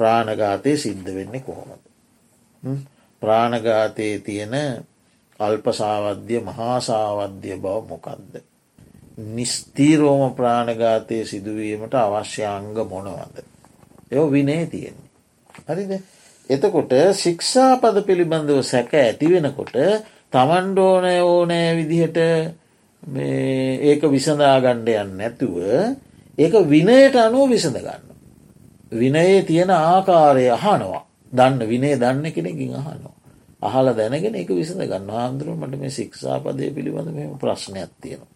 [0.03, 1.83] ප්‍රාණඝාතය සිද්ධ වෙන්නේ කොහොමද.
[3.21, 4.55] ප්‍රාණඝාතයේ තියෙන
[5.39, 8.33] අල්පසාවද්‍ය මහාසාවද්‍ය බව මොකක්ද.
[9.29, 13.35] නිස්තීරෝම ප්‍රාණඝාතය සිදුවීමට අවශ්‍යාංග මොනවද.
[14.11, 15.09] එය විනේ තියෙන්නේ.
[15.67, 15.91] හරිද.
[16.49, 19.75] එතකොට ශික්ෂාපද පිළිබඳව සැක ඇති වෙනකොට
[20.33, 22.17] තමන්ඩෝනය ඕනෑ විදිහට
[23.83, 25.55] ඒක විසඳා ගණ්ඩයන් නැතුව
[26.37, 28.12] ඒක විනයට අනුව විසඳ ගන්න.
[28.91, 33.15] විනයේ තියෙන ආකාරය අහනවා දන්න විනේ දන්න කෙනෙකින් අහනවා.
[33.61, 38.31] අහල දැනගෙන එක විසඳ ගන්න ආන්දුරුවමට මේ ශික්ෂාපදය පිළිබඳ මෙම ප්‍රශ්නයක් තියෙනවා.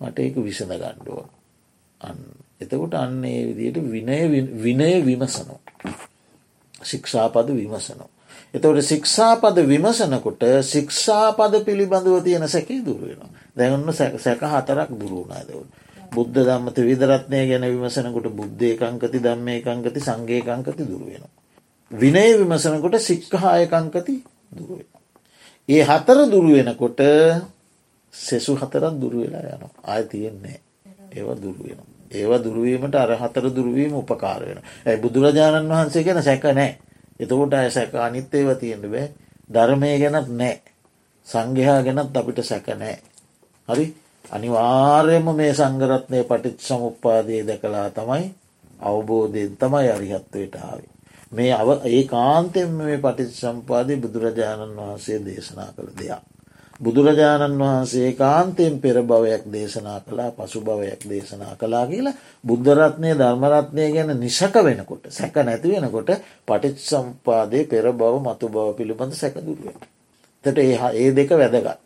[0.00, 1.24] මට ඒක විසඳ ගණ්ඩුව
[2.00, 2.20] අන්න
[2.60, 3.78] එතකොට අන්න ඒ විදියට
[4.58, 5.60] විනය විමසනෝ.
[6.84, 8.10] ශික්ෂාපද විමසනෝ.
[8.52, 13.22] එතවට ශික්ෂාපද විමසනකොට ශික්ෂාපද පිළිබඳව තියෙන සැකේ දුරුවෙන.
[13.56, 15.64] දැගන්න සැක හතරක් දුරුණාදව.
[16.10, 21.24] බුද්ධ දම්මත විදරත්නය ගැන විමසනකොට බුද්ධයකංකති දම්මයකංකති සංගේකංකති දුරුවෙන.
[21.90, 24.14] විනය විමසනකොට සික්කහායකංකති
[24.50, 24.88] දුරුවෙන.
[25.68, 27.00] ඒ හතර දුරුවෙනකොට
[28.14, 30.58] සෙසු හතරත් දුරුවෙලා යන ආය තියෙන්නේ
[31.12, 31.80] ඒව දුරුවෙන.
[32.10, 34.58] ඒව දුරුවීමට අර හතර දුරුවීම උපකාර වෙන.
[34.82, 36.78] ඇයි බුදුරජාණන් වහන්සේ ගැන සැක නෑ.
[37.20, 39.06] එතකොට අය සැක අනිත් ඒව තියෙන්ට බෑ
[39.50, 40.56] ධර්මය ගැනත් නෑ.
[41.26, 42.98] සංඝයා ගැනත් අපිට සැක නෑ.
[43.68, 43.86] හරි
[44.24, 48.24] අනිවාර්යම මේ සංගරත්නය පටිච් සමුප්පාදය දැකලා තමයි
[48.80, 50.90] අවබෝධයෙන් තමයි අරිහත්වයට ආවේ.
[51.32, 56.22] මේ අව ඒ කාන්තෙන් මේ පටිච් සම්පාදය බුදුරජාණන් වහන්සේ දේශනා කළ දෙයක්.
[56.80, 64.10] බුදුරජාණන් වහන්සේ කාන්තයෙන් පෙර භවයක් දේශනා කලා පසු භවයක් දේශනා කලා කියලා බුද්ධරත්නය ධර්මරත්නය ගැන
[64.16, 66.10] නිසක වෙනකොට සැක නැති වෙනකොට
[66.48, 69.76] පටිච් සම්පාදය පෙර බව මතු බව පිළිබඳ සැකදුරුව.
[70.44, 71.78] තට ඒ ඒ දෙක වැදගත්.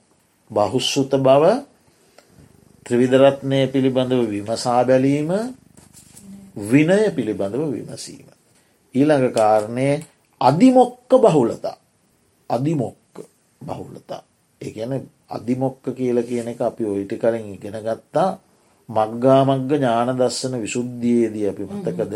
[0.50, 1.44] බහුස්සුත බව
[2.86, 5.30] ත්‍රවිධරත්නය පිළිබඳව විමසා බැලීම
[6.62, 8.28] විනය පිළිබඳව විමසීම.
[8.94, 9.88] ඊළඟ කාරණය
[10.40, 11.76] අධිමොක්ක බහුලතා.
[12.50, 13.14] අධිමොක්ක
[13.60, 14.22] බහුලතා.
[14.60, 18.38] ඒගැන අධිමොක්ක කියල කියන එක අපි ඔයිට කලින් ඉගෙන ගත්තා.
[18.88, 22.14] මක්ගාමග්ග ඥාන දස්සන විශුද්ධියේදී අපි මතකද?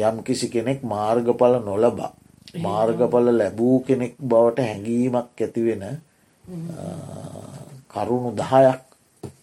[0.00, 2.12] යම් කිසි කෙනෙක් මාර්ගඵල නොලබා
[2.58, 5.84] මාර්ගඵල ලැබූ කෙනෙක් බවට හැඟීමක් ඇතිවෙන
[7.90, 8.85] කරුණු දහයක්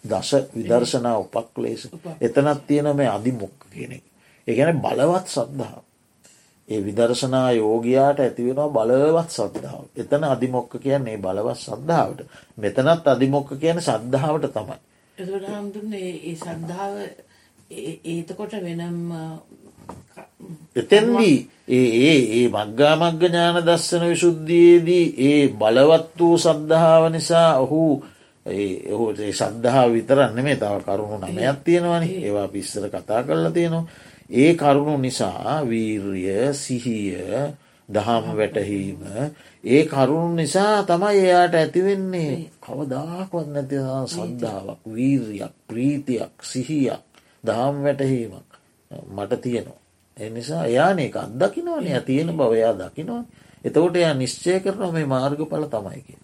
[0.03, 1.87] දස විදර්ශනා උපක් ලේස
[2.21, 4.03] එතනත් තියෙන මේ අධිමොක්ක කෙනෙක්.
[4.47, 5.83] ඒගැන බලවත් සද්ධාව.
[6.69, 9.85] ඒ විදර්ශනා යෝගයාට ඇතිවෙනවා බලවත් සද්ධාව.
[9.95, 12.25] එතන අධිමොක්ක කියන්නේ බලවත් සද්ධාවට.
[12.57, 14.77] මෙතනත් අධිමොක්ක කියන සද්ධාවට තමයි.
[15.17, 16.95] එතකොට හාමුදුරනේ ඒ සද්ධාව
[18.05, 19.11] ඒතකොට වෙනම්
[20.75, 21.35] එතැන්දී
[21.69, 27.81] ඒ ඒ ඒ මග්ගා මග්ග ඥාන දස්සන විශුද්ධියේදී ඒ බලවත් වූ සද්ධාව නිසා ඔහු
[28.45, 33.85] ඔහුට සද්ධහා විතරන්න මේ තව කරුණු නමයක් තියෙනවනි ඒවා පිස්සර කතා කරලා තියෙනවා.
[34.31, 37.15] ඒ කරුණු නිසා වීර්ය සිහිය
[37.89, 39.01] දහම් වැටහීම
[39.65, 43.77] ඒ කරුණු නිසා තමයි එයාට ඇතිවෙන්නේ කවදාකවත් නැති
[44.07, 47.03] සද්ධාවක් වීර්යක් ප්‍රීතියක් සිහියක්
[47.43, 48.49] දහම් වැටහීමක්
[49.09, 49.81] මට තියෙනවා.
[50.17, 53.23] එනිසා එයාන එක අත්දකිනවනේ තියෙන බවයා දකිනවා.
[53.65, 56.19] එතකොට එයා නිශ්චය කරන මේ මාර්ගඵල තමයි කිය.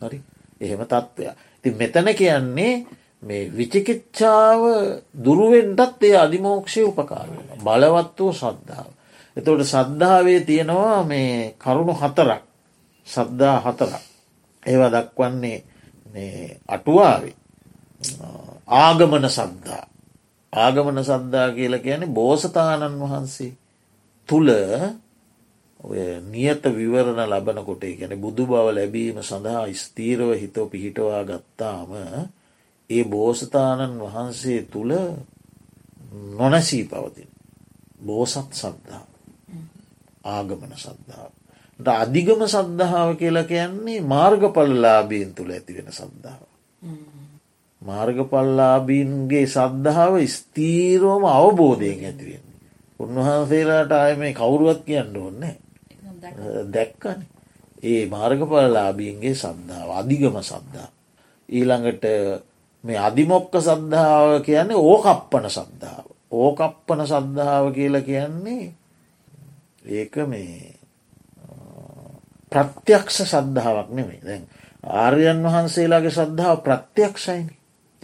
[0.00, 0.18] හරි
[0.60, 1.26] එහෙම තත්ත්වය.
[1.64, 2.74] ති මෙතන කියන්නේ
[3.22, 4.62] මේ විචිකිච්ඡාව
[5.24, 7.28] දුරුවෙන්ටත් ඒ අධිමෝක්ෂය උපකාර
[7.58, 8.90] බලවත් වූ සද්ධාව.
[9.36, 12.42] එතවට සද්ධාවේ තියෙනවා මේ කරුණු හතරක්
[13.06, 14.04] සද්ධා හතරක්.
[14.62, 15.58] ඒවා දක්වන්නේ
[16.68, 17.36] අටුවාවේ
[18.76, 19.84] ආගමන සද්ධා
[20.52, 23.52] ආගමන සද්ධා කියල කියන බෝසතාණන් වහන්සේ
[24.28, 25.05] තුළ ඔය
[25.80, 31.90] නියත විවරණ ලබනකොට ගැන බුදු බව ලැබීම සඳහා ස්තීරව හිතෝ පිහිටවා ගත්තාම
[32.90, 34.92] ඒ බෝසතාණන් වහන්සේ තුළ
[36.32, 37.28] නොනැසී පවතින.
[38.00, 39.08] බෝසත් සද්ධාව
[40.26, 41.32] ආගමන සද්ධාව.
[41.80, 46.42] අධිගම සද්ධාව කියලා කියන්නේ මාර්ගපල්ලාබීන් තුළ ඇතිවෙන සද්ධාව.
[47.82, 52.60] මාර්ගපල්ලාබීන්ගේ සද්ධාව ස්තීරෝම අවබෝධයෙන් ඇතිවෙන්නේ.
[53.00, 55.54] උන්වහන්සේලාට ආය මේ කවුරුවත් කියන්න ඕන්නේ
[56.72, 57.20] දැක්කන.
[57.82, 60.88] ඒ මාර්ගපලලාබීන්ගේ සද්ධාව අධිගම සද්ධා.
[61.48, 62.04] ඊළඟට
[62.84, 66.06] මේ අධිමොක්ක සද්ධාව කියන්නේ ඕකප්පන සද්ධාව.
[66.32, 68.74] ඕකප්පන සද්ධාව කියලා කියන්නේ
[69.88, 70.74] ඒක මේ
[72.52, 74.48] ප්‍රත්‍යක්ෂ සද්ධාවක් නෙමේ දැන්
[74.82, 77.54] ආර්යන් වහන්සේලාගේ සද්ධාව ප්‍රත්‍යක්ෂයිනි.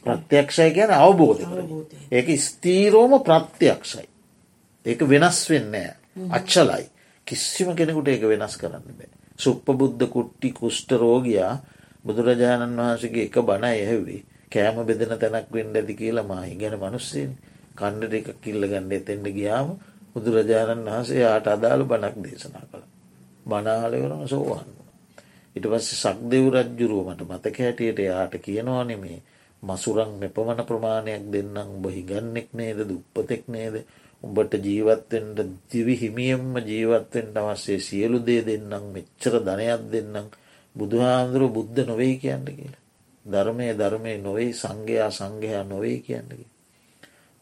[0.05, 1.43] ප්‍රත්‍යක්ෂය ගැන අවබෝධ
[2.11, 4.09] ඒක ස්තීරෝම ප්‍රත්‍යක්ෂයි.
[4.87, 5.95] ඒක වෙනස් වෙන්නෑ
[6.31, 6.92] අච්චලයි
[7.33, 9.09] කිසිම කෙනෙකුට ඒක වෙනස් කරන්න බෑ.
[9.39, 11.53] සුප්පබුද්ධ කුට්ටි කුෂ්ට රෝගයා
[12.05, 14.21] බුදුරජාණන් වහන්සගේ එක බණ එහැවේ
[14.53, 17.33] කෑම බෙදෙන තැනක් වෙන්ඩ ඇති කියලා මහි ගැන මනුස්සයෙන්
[17.75, 19.69] කණ්ඩට එක කිල්ල ගන්න එතෙන්ට ගියාම
[20.13, 22.85] බුදුරජාණන් වහන්සේ යාට අදාළ බණක් දේශනා කළ.
[23.45, 24.71] බනාලවරම සෝවන්න.
[25.57, 29.19] ඉට පස්ස සක්දෙව් රජ්ජුරුවමට මතක හැටියට යාට කියනවා නෙමේ
[29.63, 33.75] මසුරං මෙපමණ ප්‍රමාණයක් දෙන්නම් උඹ හිගන්නෙක් නේද දුප්පතෙක් නේද?
[34.25, 40.27] උඹට ජීවත්තෙන්ට දිවි හිමියම්ම ජීවත්තෙන්ට අවස්සේ සියලු දේ දෙන්නම් මෙච්චර ධනයක් දෙන්නම්
[40.77, 42.83] බුදුහාන්දුරුව බුද්ධ නොවෙයි කියන්න කියලා.
[43.27, 46.47] ධර්මය ධර්මය නොවෙයි සංඝයා සංඝයා නොවෙයි කියන්නකි.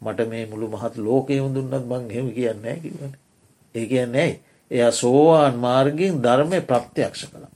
[0.01, 3.12] මට මේ මුළු මහත් ලෝකයම දුන්නත් බං හෙම කියන්න කිවන.
[3.74, 7.47] ඒ කියන්නේ එයා සෝවාන් මාර්ගයෙන් ධර්මය ප්‍රත්‍යක්ෂ කළ.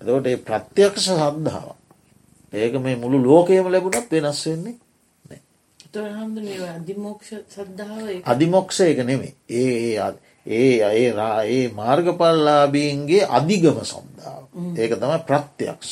[0.00, 1.68] එතකොට ඒ ප්‍රත්‍යක්ෂ සද්ධාව.
[2.52, 4.76] ඒක මේ මුළු ලෝකයම ලැබුණත් වෙනස් වෙන්නේ
[6.70, 9.98] අධිමෝක්ෂ සද්ධාව අධිමොක්ෂ එක නෙමේ ඒ
[10.46, 11.12] ඒ ඒ
[11.46, 14.42] ඒ මාර්ගපල්ලාබීන්ගේ අධිගම සද්ධාව.
[14.74, 15.90] ඒක තමයි ප්‍රත්‍යක්ෂ.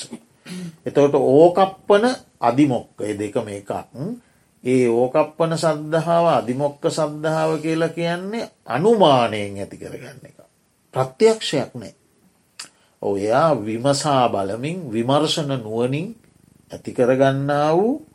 [0.83, 2.05] එතවට ඕකප්පන
[2.41, 3.71] අධිමොක්කය දෙකම එකක්
[4.65, 10.39] ඒ ඕකප්පන සද්ධාව අධිමොක්ක සද්ධාව කියලා කියන්නේ අනුමානයෙන් ඇති කරගන්න එක.
[10.95, 11.95] ප්‍රත්‍යක්ෂයක් නෑ.
[13.03, 16.17] ඔයා විමසා බලමින් විමර්ශන නුවනින්
[16.71, 18.10] ඇති කරගන්නා වූ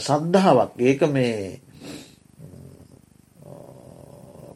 [0.00, 1.60] සද්ධාවක් ඒක මේ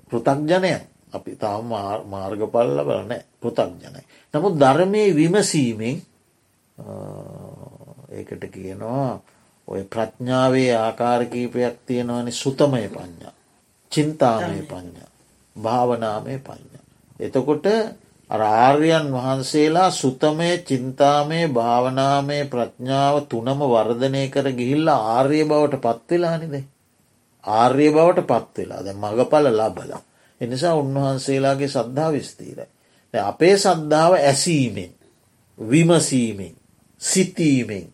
[0.08, 0.72] පෘතක්ජනය
[1.12, 1.68] අපි තාම
[2.04, 4.02] මාර්ගපල්ල බලනෑ පෘතක්ජනයි.
[4.34, 5.96] නමුත් ධර්මය විමසීමෙන්
[8.10, 9.20] ඒකට කියනවා
[9.68, 13.34] ඔය ප්‍රඥාවේ ආකාරකීපයක් තියෙනවනි සුතමය පඥ්ඥා
[13.92, 15.10] චින්තාමය පඥ්ඥා
[15.56, 16.84] භාවනාමය පඥ්ඥා.
[17.20, 17.66] එතකොට
[18.32, 26.54] ආර්යන් වහන්සේලා සුතමය චින්තාමය භාවනාමය ප්‍රඥාව තුනම වර්ධනය කර ගිහිල්ලා ආර්ය බවට පත්වෙලානිද.
[27.44, 29.92] ආර්ය බවට පත්වෙලා ද මගපල ලබල.
[30.40, 32.68] එනිසා උන්වහන්සේලාගේ සද්ධා විස්තීරයි.
[33.14, 34.92] අපේ සද්ධාව ඇසීමෙන්
[35.58, 36.54] විමසීමෙන්
[37.00, 37.88] සිතීමෙන්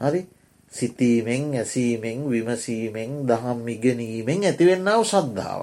[0.00, 0.26] හරි
[0.72, 5.62] සිතීමෙන් ඇසීමෙන් විමසීමෙන් දහම් ඉගෙනීමෙන් ඇතිවෙන්නාව සද්ධාව.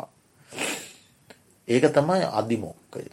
[1.68, 3.10] ඒක තමයි අධිමොක්කය.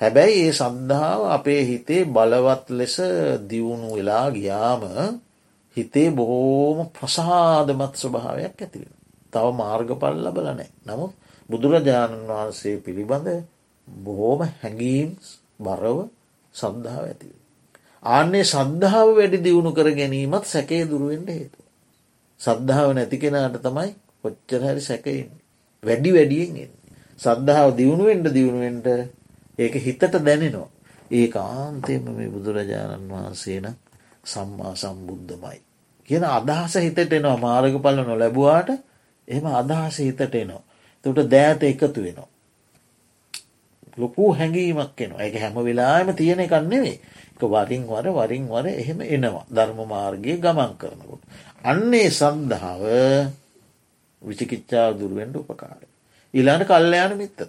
[0.00, 2.96] හැබැයි ඒ සද්ධාව අපේ හිතේ බලවත් ලෙස
[3.42, 4.82] දියුණු වෙලා ගියාම
[5.76, 8.94] හිතේ බොහෝම ප්‍රසාදමත් ස්වභාවයක් ඇතිවෙන.
[9.32, 10.68] තව මාර්ගපල් ලබල නෑ.
[10.84, 11.12] නමුත්
[11.50, 13.28] බුදුරජාණන් වහන්සේ පිළිබඳ
[13.88, 15.10] බොහෝම හැඟීම්
[15.58, 15.98] බරව
[16.54, 17.32] සද්ධාව ඇතිව.
[18.02, 21.60] ආන්නේ සද්ධාව වැඩි දියුණු කර ගැනීමත් සැකේ දුරුවෙන්ට හේතු.
[22.40, 23.90] සද්ධාව නැති කෙනාට තමයි
[24.22, 25.42] කොච්චර හැරි සැකයින්නේ.
[25.82, 26.70] වැඩි වැඩියෙන් එන්නේ.
[27.20, 28.86] සද්ධාව දියුණුවෙන්ට දියුණුවෙන්ට
[29.58, 30.68] ඒක හිතට දැනෙනවා.
[31.10, 33.66] ඒ ආන්තයම මේ බුදුරජාණන් වහන්සේන
[34.24, 35.58] සම්මා සම්බුද්ධමයි.
[36.08, 38.70] කියන අදහස හිතට එනවා මාර්ග පල නො ලැබවාට
[39.28, 40.62] එම අදහස හිතට එනවා.
[41.04, 42.28] තට දෑත එකතු වෙනවා.
[43.96, 46.98] ලොකු හැඟීමක් එනවා එක හැම වෙලාම තියෙන එකන්නෙවේ
[47.32, 51.22] එක වරින් වර වරින් වර එහෙම එනවා ධර්ම මාර්ගය ගමන් කරනකොට.
[51.64, 52.82] අන්නේ සන්දහාව
[54.22, 55.86] විචිකිච්චාව දුරුවෙන්ට උපකාරය.
[56.34, 57.40] ඊලාට කල්ලයාන මිත්තත.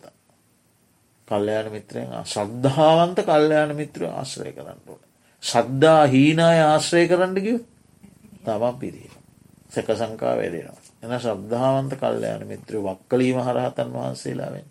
[1.28, 5.02] කල්ලයාන මිත්‍රයෙන් ශද්ධාවන්ත කල්ලයාන මිත්‍ර ආශ්‍රය කරන්නට.
[5.44, 7.58] ශද්ධා හීනාය ආශ්‍රය කරන්නකිව
[8.44, 9.12] තමන් පිරී.
[9.70, 10.82] සැක සංකා වැඩෙනවා.
[11.04, 14.68] එන ශබ්ධාවන්ත කල්ලයාන මිත්‍ර වක්කලීම හරහතන් වහන්සේලාවෙන්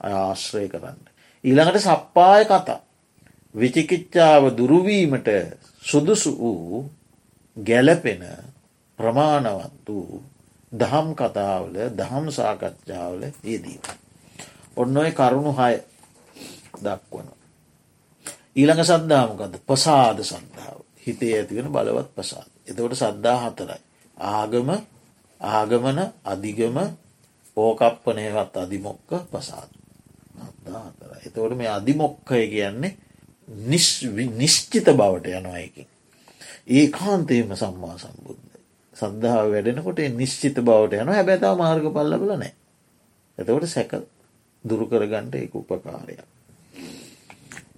[0.00, 0.98] අය ආශ්‍රය කරන්න.
[1.44, 2.80] ඊළඟට සප්පාය කතා.
[3.54, 5.28] විචිකිච්චාව දුරුවීමට
[5.82, 6.90] සුදුසු වූ
[7.56, 8.22] ගැලපෙන
[8.98, 10.22] ප්‍රමාණවත් වූ
[10.72, 13.80] දහම් කතාවල දහම් සාකච්ඡාවල ඒදී.
[14.76, 15.74] ඔන්න ඔය කරුණු හය
[16.82, 17.28] දක්වන.
[18.54, 22.48] ඊළඟ සද්ධාමකද පසාද සද්ධාව හිතේ ඇතිවෙන බලවත් පසාද.
[22.66, 23.80] එතවට සද්ධා හතරයි.
[24.16, 24.68] ආගම
[25.40, 26.76] ආගමන අධිගම
[27.56, 29.70] ඕකප්පනයවත් අධිමොක්ක පසාද.
[30.68, 31.10] හතර.
[31.22, 32.96] එතවට මේ අධිමොක්කය කියන්නේ
[34.32, 35.88] නිශ්චිත බවට යනවායකින්.
[36.68, 38.52] ඒ කාන්තේම සම්මා සම්බුද්ධ.
[38.96, 42.52] සද්ධාව වැඩෙනකොට නිශ්චිත බවට යන හැබැතාව මාර්ග පල්ලබල නෑ.
[43.38, 43.92] එතවට සැක
[44.64, 46.22] දුරුකරගන්ට එක උපකාරයක්.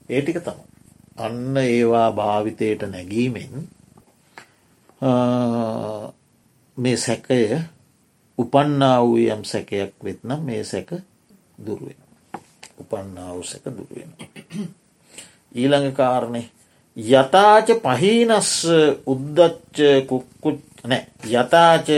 [0.09, 0.59] ඒටික තම.
[1.17, 3.69] අන්න ඒවා භාවිතයට නැගීමෙන්
[6.77, 7.61] මේ සැකය
[8.39, 10.91] උපන්නා වූ යම් සැකයක් වෙත්නම් මේ සැක
[11.67, 12.01] දුරුවෙන.
[12.79, 14.11] උපන්නා වූ සැක දුරුවෙන.
[15.55, 16.43] ඊළඟ කාරණය
[16.97, 18.53] යතාච පහීනස්
[19.07, 21.03] උද්දච්ච කුක්කුච් නෑ
[21.33, 21.89] යතාච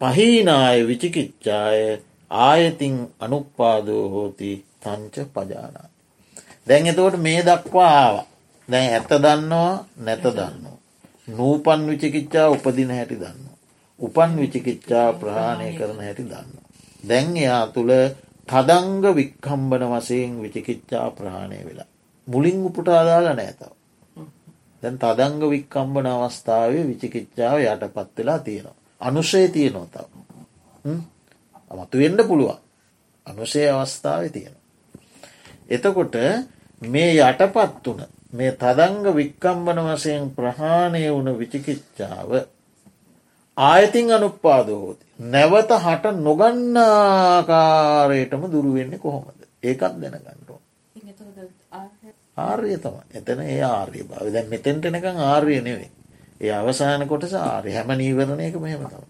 [0.00, 1.80] පහීනාය විචිකිච්චාය
[2.30, 5.88] ආයතින් අනුපාදෝ හෝති තංච පජානා.
[6.66, 8.16] දැන් එතකොට මේ දක්වා ආව
[8.68, 10.76] දැන් ඇත්ත දන්නවා නැත දන්නවා.
[11.28, 13.46] නූපන් විචිකිච්චා උපදින හැටි දන්න.
[14.00, 16.50] උපන් විචිකිච්චා ප්‍රහාණය කරන හැටි දන්න.
[17.04, 17.92] දැන් එයා තුළ
[18.48, 21.88] තදංග වික්කම්බන වසයෙන් විචිකිච්චා ප්‍රහාණය වෙලා.
[22.28, 23.72] මුලින් උපුටාදාල නෑතව.
[24.82, 28.76] දැන් තදංග වික්කම්බන අවස්ථාවේ විචිකිච්චාව යටපත් වෙලා තියෙනවා.
[29.00, 30.04] අනුශය තියනො තව.
[31.70, 32.58] අමතු වෙන්ඩ පුළුවන්.
[33.26, 34.56] අනුශය අවස්ථාව තියෙන.
[35.68, 36.14] එතකොට
[36.82, 38.00] මේ යටපත් වන
[38.32, 42.30] මේ තදංග වික්කම්බන වසයෙන් ප්‍රහාණය වුණ විචිකිච්චාව
[43.56, 45.04] ආයතින් අනුපාදහෝති.
[45.18, 47.32] නැවත හට නොගන්නාකාරයටම
[48.46, 49.40] දුරුවෙන්නේ කොහොමද.
[49.62, 50.60] ඒකත් දැනගන්නඩෝ.
[52.38, 55.90] ආර්ය තම එතන ඒ ආර්ය භාව දැන් මෙතැන්ටනකං ආර්ය නෙවේ.
[56.40, 59.04] ඒ අවසාන කොටස ආර්ය හැම නීවරණයක මෙහෙම තම.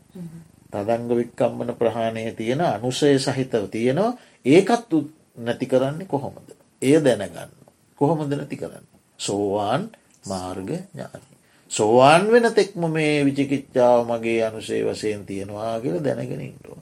[0.72, 4.90] තදංග වික්කම්බන ප්‍රහාණය තියෙන අනුසය සහිතව තියෙනවා ඒකත්
[5.36, 6.48] නැති කරන්නේ කොහොමද.
[6.82, 7.55] එය දැනගන්න.
[7.98, 8.86] කොහොමද නැති කරන්න.
[9.18, 9.90] සෝවාන්
[10.24, 11.36] මාර්ග ඥානී.
[11.70, 16.78] සෝවාන් වෙන තෙක්ම මේ විචිකිච්චාව මගේ අනුසේ වසයෙන් තියෙනවා කියල දැනගෙනින්ටුව.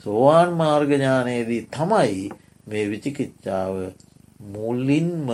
[0.00, 2.30] සෝවාන් මාර්ගඥානයේදී තමයි
[2.66, 3.74] මේ විචිකිච්චාව
[4.46, 5.28] මුල්ලින්ම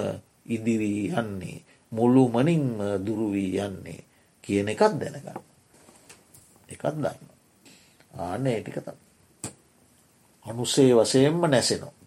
[0.47, 1.59] ඉදිවී යන්නේ
[1.93, 4.01] මුළු මනින්ම දුරුවී යන්නේ
[4.45, 5.41] කියන එකත් දැනගන්න.
[6.69, 7.19] එකත් දන්න.
[8.19, 8.99] ආන ඒටික තම.
[10.47, 12.02] අනුසේ වසයෙන්ම නැසෙනවා.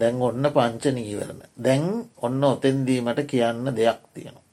[0.00, 1.40] දැන් ඔන්න පංච නීවරණ.
[1.58, 1.84] දැන්
[2.18, 4.46] ඔන්න ඔතෙන්දීමට කියන්න දෙයක් තියෙනවා.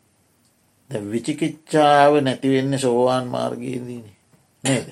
[0.89, 4.05] ද විචිකිච්චාව නැතිවෙන්න සෝවාන් මාර්ගයේදීන
[4.63, 4.87] නේද.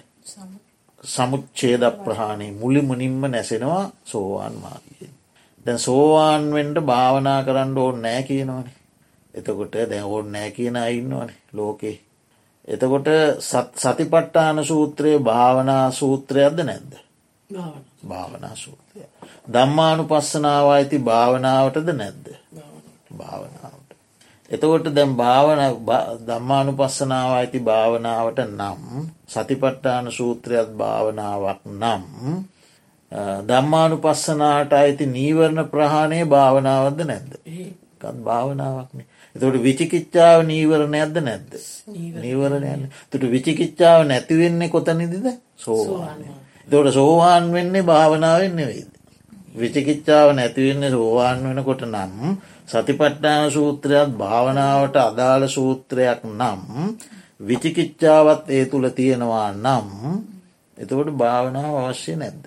[1.04, 5.14] සමුච්චේද ප්‍රහාණය මුලි මුනින්ම නැසෙනවා සෝවාන් මාර්ගයෙන්.
[5.66, 8.76] දැන් සෝවාන්වෙන්ට භාවනා කරන්න ඕන්න නෑ කියනවනේ.
[9.34, 11.98] එතකොට දැ ඕන්න නෑ කියන ඉන්නවනේ ලෝකේ.
[12.68, 13.08] එතකොට
[13.76, 16.94] සතිපට්ටාන සූත්‍රයේ භාවනා සූත්‍රයක්ද නැද්ද.
[18.08, 19.02] භාවනා සූත්‍රය.
[19.48, 22.26] දම්මානු පස්සනාව ඇති භාවනාවටද නැද්ද.
[23.12, 23.90] භාවනාවට.
[24.52, 25.62] එතකොට දැම් භාවන
[26.26, 28.82] දම්මානු පස්සනාව ඇති භාවනාවට නම්
[29.28, 32.04] සතිපට්ටාන සූත්‍රයක් භාවනාවක් නම්
[33.44, 37.34] දම්මානු පස්සනාට අයිති නීවරණ ප්‍රහාණය භාවනාවද නැද්ද.
[38.00, 39.06] කත් භාවනාවක්නේ.
[39.36, 41.54] එතට විචිකිච්චාව නීවරණයක්ද නැද්ද.
[42.18, 45.28] නීවරණයන්න තුට විචිකිච්චාව නැතිවෙන්නේ කොතනිදිද
[45.58, 46.26] සෝවානය.
[46.68, 48.95] තොට සෝවාන් වෙන්නේ භාවනාවෙන් නෙවෙයිද.
[49.56, 52.14] විචිකිච්චාව නැතිවෙන්නේ සෝවාන් වෙනකොට නම්
[52.68, 56.62] සතිපට්ටාන සූත්‍රයක් භාවනාවට අදාළ සූත්‍රයක් නම්
[57.40, 59.90] විචිකිච්චාවත් ඒ තුළ තියෙනවා නම්
[60.78, 62.44] එතකොට භාවනාව අවශ්‍ය නැද්ද.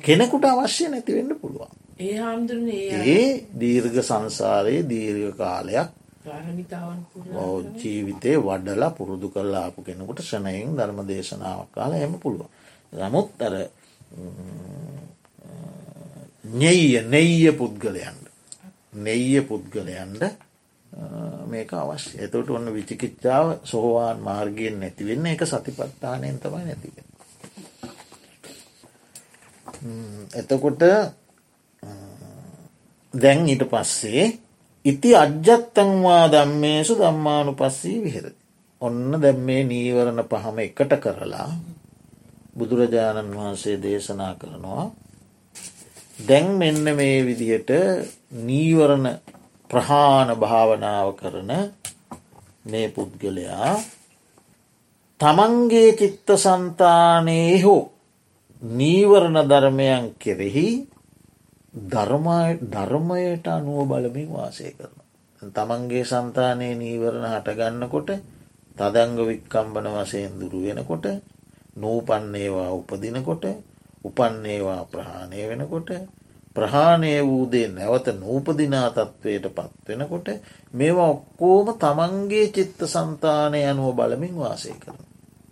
[0.00, 1.72] කෙනෙකුට අවශ්‍ය නැතිවෙන්න පුළුවන්.
[1.98, 2.16] ඒ
[3.06, 5.90] ඒ දීර්ඝ සංසාරයේ දීර්ඝ කාලයක්
[7.76, 12.48] ජීවිතය වඩලා පුරුදු කරලා ආපු කෙනෙකුට ෂණයෙන් ධර්ම දේශනාවක් කාල එම පුළුව.
[12.92, 13.54] නමුත් අර
[16.54, 18.24] නෙය නෙය පුද්ගලයන්ට
[18.96, 20.22] නෙය පුද්ගලයන්ට
[21.46, 26.94] මේක අවශ්‍ය එතට ඔන්න විචිකිච්චාව සෝවාන් මාර්ගයෙන් නැතිවෙන්න එක සතිපත්තානයෙන් තමයි නැතිව.
[30.34, 30.82] එතකොට
[33.14, 34.24] දැන් ඊට පස්සේ
[34.84, 38.26] ඉති අජ්ජත්තංවා දම්මේසු දම්මානු පස්සී විහෙර.
[38.82, 41.50] ඔන්න දැම් මේ නීවරණ පහම එකට කරලා
[42.54, 44.84] බුදුරජාණන් වහන්සේ දේශනා කරනවා
[46.18, 47.70] දැන් මෙන්න මේ විදිහට
[48.40, 49.06] නීවරණ
[49.70, 51.50] ප්‍රහාණ භාවනාව කරන
[52.64, 53.72] මේ පුද්ගලයා
[55.20, 57.82] තමන්ගේ චිත්ත සන්තානයේ හෝ
[58.62, 60.68] නීවරණ ධර්මයන් කෙරෙහි
[61.74, 64.96] ධර්මයට අනුව බලමින් වාසය කරන.
[65.52, 68.10] තමන්ගේ සන්තානයේ නීවරණ හටගන්නකොට
[68.76, 71.06] තදංග වික්කම්බන වසයෙන් දුරු වෙනකොට
[71.80, 73.44] නූපන්නේවා උපදිනකොට
[74.04, 75.90] උපන්නේවා ප්‍රහාණය වෙනකොට
[76.56, 80.28] ප්‍රහාණය වූදේ නැවත නූපදිනා තත්ත්වයට පත්වෙනකොට
[80.74, 84.98] මේවා ඔක්කෝම තමන්ගේ චිත්ත සන්තානය අනුව බලමින් වාසය කරන.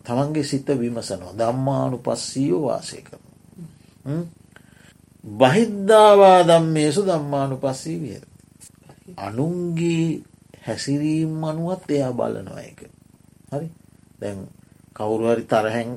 [0.05, 3.23] තමන්ගේ සිත විමසනවා දම්මානු පස්සීෝ වාසය කරන.
[5.25, 8.21] බහිද්ධවා දම්මේසු දම්මානු පස්සී විය.
[9.19, 10.23] අනුන්ගේ
[10.63, 12.81] හැසිරීම් අනුවත් එයා බලනවා එක.
[13.53, 13.69] හරි
[14.21, 14.39] දැන්
[14.97, 15.91] කවුරුහරි තරහැන්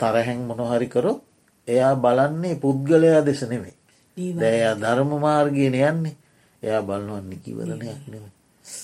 [0.00, 1.20] තරහැන් මොනොහරි කරොත්
[1.68, 3.76] එයා බලන්නේ පුද්ගලයා දෙස නෙමේ
[4.16, 6.16] දැයා ධර්ම මාර්ගයන යන්නේ.
[6.62, 8.24] එයා බලනුවන් නිකිවරණයක් නෙම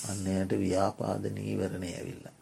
[0.03, 2.33] අන්නයට ව්‍යාපාද නීවරණය ඇවිල්ලා.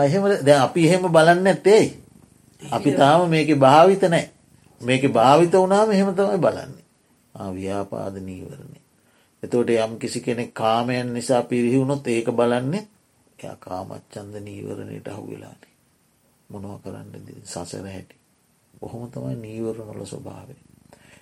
[0.00, 1.88] එහෙම දැ අපි එහෙම බලන්න ඇත්තේයි
[2.62, 4.26] අපි තාම මේක භාවිත නෑ
[4.80, 6.84] මේක භාවිත වනාම එහෙම තමයි බලන්නේ.
[7.52, 8.78] ව්‍යාපාද නීවරණය.
[9.42, 12.86] එතෝට යම් කිසි කෙනෙක් කාමයන් නිසා පිරිහිවුණොත් ඒක බලන්නේ
[13.42, 15.72] එයා කාමච්චන්ද නීවරණයට අහු වෙලානේ
[16.50, 17.08] මොනව කරන්න
[17.44, 18.16] සසර හැටි.
[18.82, 20.60] ඔහොම තමයි නීවරණොල ස්වභාවේ.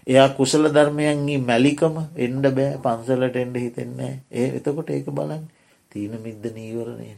[0.07, 5.45] එයා කුසල ධර්මයන්ගේ මැලිකම එන්ඩ බෑ පන්සලට එන්ඩ හිතෙන්නේ ඒ එතකොට ඒක බලන්න.
[5.93, 7.09] තීන මිද්ද නීවරණය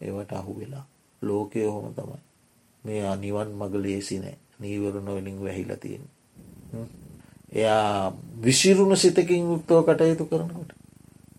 [0.00, 0.84] ඒවට අහු වෙලා
[1.22, 2.20] ලෝකය ඔහොම තමයි.
[2.84, 4.36] මේ අනිවන් මග ලේසි නෑ.
[4.58, 6.04] නීවරණොවලින් වැහිල තියෙන.
[7.52, 10.70] එයා විසිරුණු සිතකින් යුක්තව කටයුතු කරනකොට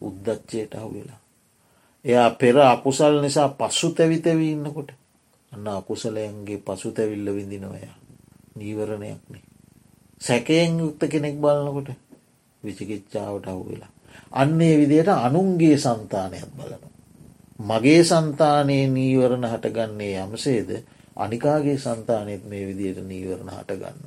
[0.02, 1.21] උද්දච්චයට අහු වෙලා.
[2.06, 4.92] එයා පෙර අකුසල් නිසා පස්සු තැවිතැවී ඉන්නකොට
[5.52, 7.96] අන්න අකුසලයන්ගේ පසු තැවිල්ල විඳිනවයා
[8.56, 9.44] නීවරණයක්නේ.
[10.22, 11.90] සැකයෙන් යුක්ත කෙනෙක් බලනකොට
[12.64, 13.92] විචිකිච්චාවට අහු වෙලා.
[14.34, 16.84] අන්නේ විදියට අනුන්ගේ සන්තානයක් බලන.
[17.60, 20.70] මගේ සන්තානයේ නීවරණ හටගන්නේ යමසේද
[21.16, 24.06] අනිකාගේ සන්තානයත් මේ විදියට නීවරණ හටගන්න.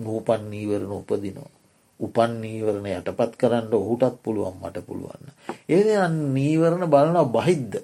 [0.00, 1.57] නූපන් නීවරණ උපදිනවා.
[2.00, 5.32] උපන් නීවරණ යටපත් කරන්න ඔහුටත් පුළුවන් මට පුළුවන්න.
[5.68, 7.78] ඒ නීවරණ බලනවා බහිද්ධ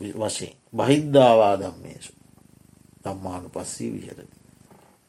[0.00, 2.12] වශයෙන් බහිද්ධාවාදම්මේසු.
[3.04, 4.36] දම්මානු පස්සී විහරති.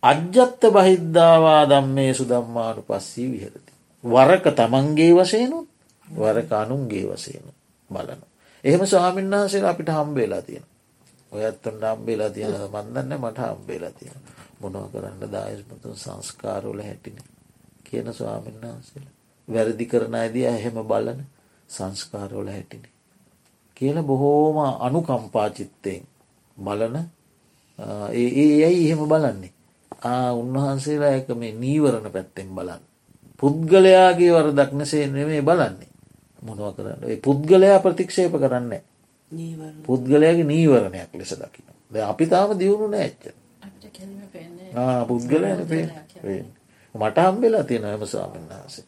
[0.03, 3.71] අජ්ජත්ත බහිද්ධවා දම්මේසු දම්මානු පස්සී විහරති.
[4.03, 5.67] වරක තමන්ගේ වසයනුත්
[6.07, 7.51] වරක අනුන්ගේ වසයනු
[7.91, 8.21] බලන.
[8.63, 10.65] එහෙම ස්වාමීන් වහන්සේ අපිට හම්බේලා තියෙන.
[11.31, 14.19] ඔයත්තුන්ට හම්බේලා තියෙන මන්දන්න මට හම්බේලා තියෙන.
[14.61, 17.17] මොනව කරන්න දායස්මතුන් සංස්කාරෝල හැටින
[17.87, 19.07] කියන ස්වාමීන් වහන්සේල.
[19.47, 21.19] වැරදි කරන අයිදිය එහෙම බලන
[21.69, 22.83] සංස්කාරෝල හැටින.
[23.77, 26.03] කියල බොහෝම අනුකම්පාචිත්තයෙන්
[26.57, 26.95] බලන
[28.11, 28.29] ඒ
[28.61, 29.53] ඇයි එහෙම බලන්නේ.
[30.03, 32.83] ආ උන්වහන්සේලා එක මේ නීවරණ පැත්තෙන් බලන්න.
[33.39, 35.89] පුද්ගලයාගේ වරදක් නසේ නෙමේ බලන්නේ.
[36.41, 38.73] මොනව කරන්න ඒ පුද්ගලයා ප්‍රතික්ෂේප කරන්න.
[39.83, 41.67] පුද්ගලයාගේ නීවරණයක් ලෙස දකින.
[41.91, 43.23] ද අපි තාම දියුණු නෑච්ච.
[45.07, 46.45] පුද්ගලයන පේ
[46.97, 48.85] මට හම්බෙලා තියෙන ඇම ස්වාමන් වහන්සේ.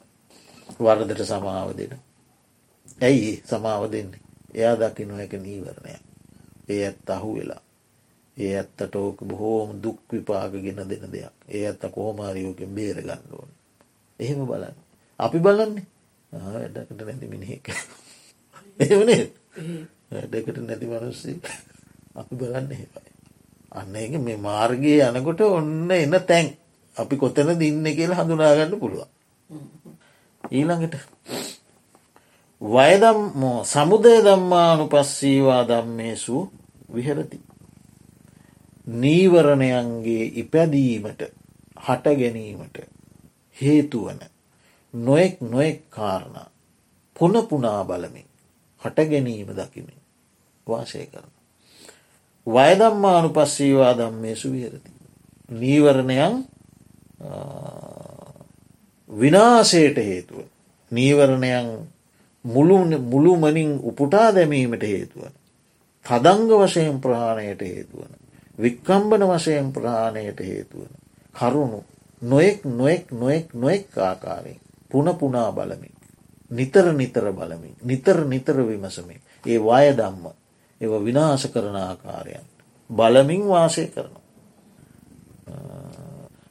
[0.79, 1.93] වරදට සමාව දෙන.
[3.01, 4.21] ඇයි සමාව දෙන්නේ.
[4.53, 6.03] එයා දකිනු එක නීවරණයක්.
[6.69, 7.63] ඒ ඇත් අහු වෙලා.
[8.37, 13.49] ඒ ඇත්තට ඕක බොහෝම දුක් විපාගගෙන දෙන දෙයක් ඒ ඇත්ත කොහොමාරයෝකෙන් බේරගන්න ඕන
[14.19, 14.77] එහෙම බලන්න
[15.19, 15.85] අපි බලන්නේ
[16.31, 17.65] වැඩකට නැති මිනිහෙක්
[18.79, 19.23] එවනේ
[20.11, 21.35] වැඩකට නැති මනුස්සේ
[22.15, 23.11] අපි බලන්න හෙපයි
[23.71, 26.47] අන්න එක මේ මාර්ගය යනකොට ඔන්න එන්න තැන්
[26.99, 29.09] අපි කොතන දින්න කියලා හඳුනාගන්න පුළුවන්
[30.51, 30.95] ඊළඟට
[32.61, 33.19] වයදම්
[33.65, 36.37] සමුදය දම්මානු පස්සීවා දම්මේසු
[36.91, 37.39] විහරති
[38.87, 41.21] නීවරණයන්ගේ ඉපැදීමට
[41.77, 42.77] හට ගැනීමට
[43.57, 44.19] හේතුවන
[44.93, 46.37] නොෙක් නොෙක් කාරණ
[47.15, 48.29] පුනපුනා බලමින්
[48.81, 49.99] හට ගැනීම දකිමින්
[50.67, 51.31] වාසය කරන.
[52.47, 54.91] වයදම්මානු පස්සීවා දම්මේසු විහරති.
[55.49, 56.35] නීවරණයන්
[59.09, 60.43] විනාසයට හේතුව.
[60.91, 61.67] නීවරණයන්
[63.03, 65.31] මුළුමනින් උපුටා දැමීමට හේතුවන.
[66.05, 68.11] තදංග වශයෙන් ප්‍රහාණයට හේතුවන.
[68.57, 70.91] වික්කම්බන වශයෙන් ප්‍රහාණයට හේතුවන.
[71.33, 71.83] කරුණු
[72.21, 74.59] නොයෙක් නොයෙක් නොයෙක් නොයෙක් ආකාරයෙන්
[74.89, 75.99] පුන පුනා බලමින්.
[76.51, 80.25] නිතර නිතර බලමින් නිතර නිතර විමසමින් ඒ වය දම්ම
[80.81, 82.45] ඒව විනාශ කරන ආකාරයන්
[82.89, 84.25] බලමින් වාසය කරනවා.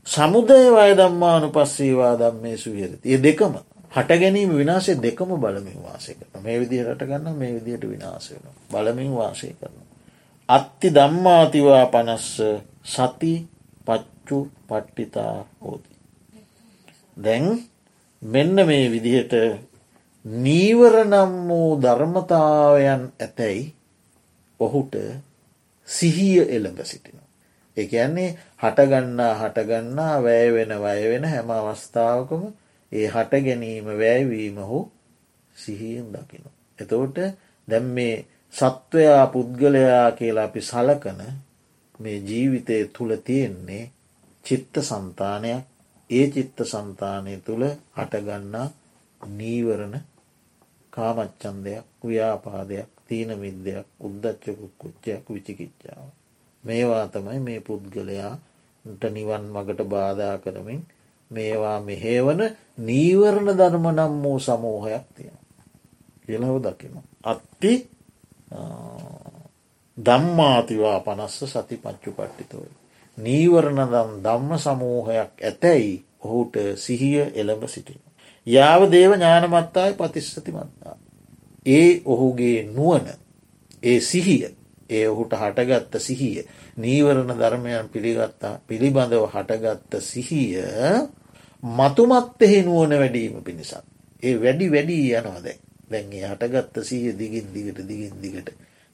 [0.08, 3.04] සමුදය වය දම්මානු පස්සේවා දම්මේ සුවියරති.
[3.06, 3.54] ඒ දෙකම
[3.92, 8.56] හට ගැනීම විනාශය දෙකම බලමින් වාසය කරන මේ විදි රට ගන්න මේ විදියට විනාශය වෙන
[8.70, 9.76] බලමින් වාසය කරන.
[10.48, 12.28] අත්ති දම්මාතිවා පනස්ස
[12.86, 13.34] සති
[13.86, 14.38] පච්චු
[14.68, 15.92] පට්ටිතා හෝති.
[17.16, 17.46] දැන්
[18.22, 19.34] මෙන්න මේ විදිහට
[20.24, 23.74] නීවර නම් වූ ධර්මතාවයන් ඇතැයි
[24.60, 24.94] ඔහුට
[25.88, 27.18] සිහිය එළඹ සිටින.
[27.78, 32.42] එකන්නේ හටගන්නා හටගන්නා වැය වෙන වය වෙන හැම අවස්ථාවකම
[32.92, 34.84] ඒ හට ගැනීම වැෑවීම හෝ
[35.56, 36.44] සිහියෙන් දකින.
[36.78, 37.18] එතවට
[37.68, 38.16] දැම් මේ
[38.54, 41.20] සත්වයා පුද්ගලයා කියලා අපි සලකන
[42.00, 43.84] මේ ජීවිතය තුළ තියෙන්නේ
[44.44, 45.64] චිත්ත සන්තානයක්
[46.10, 47.64] ඒ චිත්ත සන්තානය තුළ
[47.96, 48.68] හටගන්නා
[49.20, 49.96] නීවරණ
[50.92, 56.08] කාමච්චන්දයක් ව්‍යාපාදයක් තීන විද්‍යයක් උද්දච්චකුක් කුච්චයක් විචිකිච්චාව.
[56.68, 60.82] මේවා තමයි මේ පුද්ගලයාට නිවන් මගට බාධා කරමින්
[61.30, 62.40] මේවා මෙහේවන
[62.80, 65.38] නීවරණ ධර්ම නම් වූ සමූහයක් තියෙන.
[66.22, 66.94] කියලහව දකින.
[67.24, 67.72] අත්ති
[69.98, 72.70] දම්මාතිවා පනස්ස සති පච්චු පට්ටිතවයි.
[73.18, 78.00] නීවරණ දම් දම්ම සමූහයක් ඇතැයි ඔහුට සිහිය එළඹ සිටින.
[78.46, 80.96] යාව දේව ඥානමත්තායි පතිස්සති මත්තා.
[81.66, 83.06] ඒ ඔහුගේ නුවන
[83.82, 84.54] ඒ සිහිය
[84.90, 86.46] ඒ ඔහුට හටගත්ත සිහිය
[86.78, 90.62] නීවරණ ධර්මයන් පිළිගත්තා පිළිබඳව හටගත්ත සිහිය
[91.62, 93.82] මතුමත් එහෙ නුවන වැඩීම පිණිසත්.
[94.22, 95.58] ඒ වැඩි වැඩී යනවා දැන්
[95.90, 98.48] දැන්ගේ හටගත්ත සීය දිගින් දිගට දිගින් දිගට.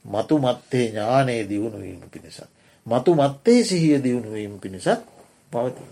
[0.05, 2.49] මතු මත්තේ ඥානයේ දියුණුවීම පිණිසත්.
[2.87, 5.05] මතු මත්තේ සිහිය දියුණුවීම පිණිසත්
[5.53, 5.85] පවති.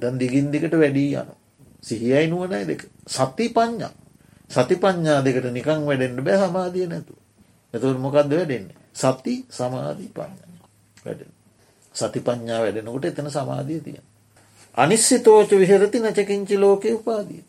[0.00, 1.30] දැන් දිගින් දිගට වැඩී යන.
[1.80, 2.82] සිහියයි නුවනයි දෙක.
[3.08, 3.92] සති පඥ්ඥා.
[4.50, 7.14] සති පඥ්ඥා දෙකට නිකං වැඩෙන්ට බෑ සමාධිය නැතු.
[7.74, 8.76] එතුර මොකක්ද වැඩෙන්නේ.
[8.94, 10.49] සති සමාධී පඥ
[11.04, 11.22] වැඩ.
[11.94, 14.06] සති පඥ්ඥා වැඩෙනකොට එතන සමාධිය තියෙන.
[14.76, 17.44] අනිස්සිතෝච විහරති නචකින්චි ලෝකය උපාදී.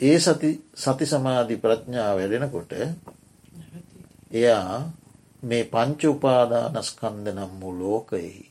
[0.00, 2.72] ඒ සති සති සමාධි ප්‍රඥාව වැඩෙනකොට
[4.32, 4.90] එයා
[5.42, 8.44] මේ පංච උපාදානස්කන්ද නම් වූ ලෝකයෙහි.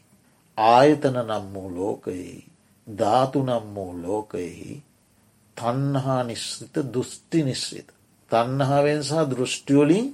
[0.58, 2.46] ආයතන නම් වූ ලෝකයෙහි.
[2.88, 4.84] ධාතු නම් වූ ලෝකයෙහි.
[5.58, 7.90] තන්නහා නිශ්‍රිත දුස්ති නිශ්‍රිත.
[8.32, 10.08] තන්නහාවෙන් සහ දෘෂ්ටියෝලින්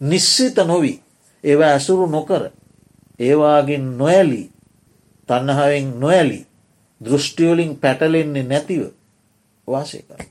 [0.00, 0.98] නිශ්සිත නොවී.
[1.44, 2.42] ඒවා ඇසුරු නොකර.
[3.18, 4.50] ඒවාගෙන් නොඇලී
[5.28, 6.46] තන්නහාවෙන් නොඇලී
[7.00, 8.82] දෘෂ්ටියෝලින් පැටලෙන්නේ නැතිව
[9.68, 10.24] වාසය කර.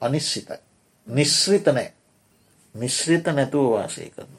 [0.00, 0.58] අනිශ්සිතයි.
[1.06, 1.92] නිශ්‍රිත නෑ.
[2.74, 4.34] මිශ්‍රිත නැතුව වාසය කරන.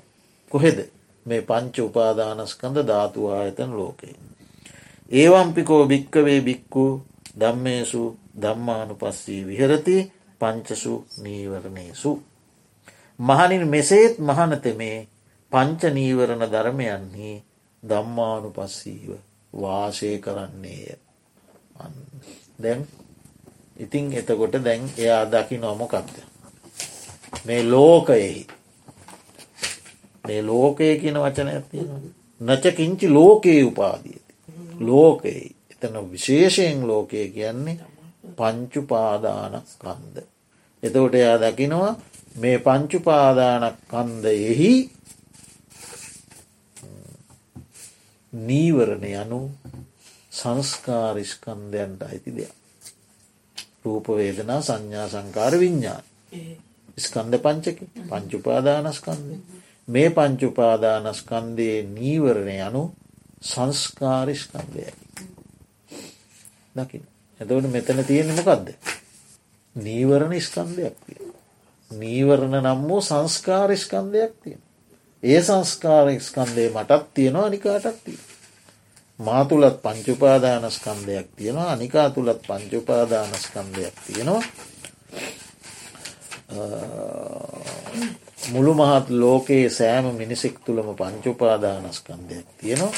[0.51, 0.77] කොහෙද
[1.25, 4.15] මේ පංච උපාදානස්කඳ ධාතු ආයතන ලෝකයේ.
[5.11, 6.85] ඒවම්පිකෝ භික්කවේ බික්කු
[7.39, 8.03] දම්මේසු
[8.41, 9.97] දම්මානු පස්සී විහරති
[10.41, 12.11] පංචසු නීවරණයසු.
[13.19, 15.07] මහනින් මෙසේත් මහනතෙමේ
[15.51, 17.43] පංච නීවරණ ධර්මයන්හි
[17.89, 19.09] දම්මානු පස්සීව
[19.53, 20.97] වාසය කරන්නේය.
[22.59, 22.87] දැන්
[23.77, 26.15] ඉතිං එතකොට දැන් එයා දකි නොමොකක්ද.
[27.45, 28.47] මේ ලෝකයෙහි
[30.23, 31.89] මේ ලෝකය කියන වචන ඇතියෙන
[32.41, 34.33] නචකින්චි ලෝකයේ උපාදීති.
[34.81, 37.79] ලෝකයේ එතන විශේෂයෙන් ලෝකය කියන්නේ
[38.37, 40.17] පංචුපාදානක් කන්ද.
[40.83, 41.93] එතකොට එයා දකිනවා
[42.35, 44.71] මේ පංචුපාදානක් කන්දයෙහි
[48.35, 49.41] නීවරණ යනු
[50.31, 52.53] සංස්කාරිස්කන්දයන්ට අයිති දෙයක්.
[53.85, 56.03] රූපවේදනා සංඥා සංකාර විඤ්ඥාන.
[56.97, 57.79] ස්කන්ද පංචක
[58.09, 59.35] පංචුපාදානස්කන්දය.
[59.87, 62.83] මේ පංචුපාදානස්කන්දයේ නීවරණය යනු
[63.41, 64.93] සංස්කාරිස්කන්දයයි.
[66.75, 67.01] දකි.
[67.39, 68.67] එතවට මෙතන තියෙන මොකක්ද.
[69.75, 71.19] නීවරණ ස්කන්දයක් තිය.
[71.91, 74.64] නීවරණ නම් වූ සංස්කාරිස්කන්දයක් තියෙන.
[75.25, 78.23] ඒ සංස්කාරස්කන්දය මටත් තියෙනවා අනිකාටත් තියෙන.
[79.19, 84.43] මා තුළත් පංචුපාදානස්කන්දයක් තියෙනවා අනිකා තුළත් පංචුපාදානස්කන්දයක් තියෙනවා.
[88.49, 92.95] මුළු මහත් ලෝකයේ සෑම මිනිසෙක් තුළම පංචුපාදානස්කන්දයක් තියෙනවා.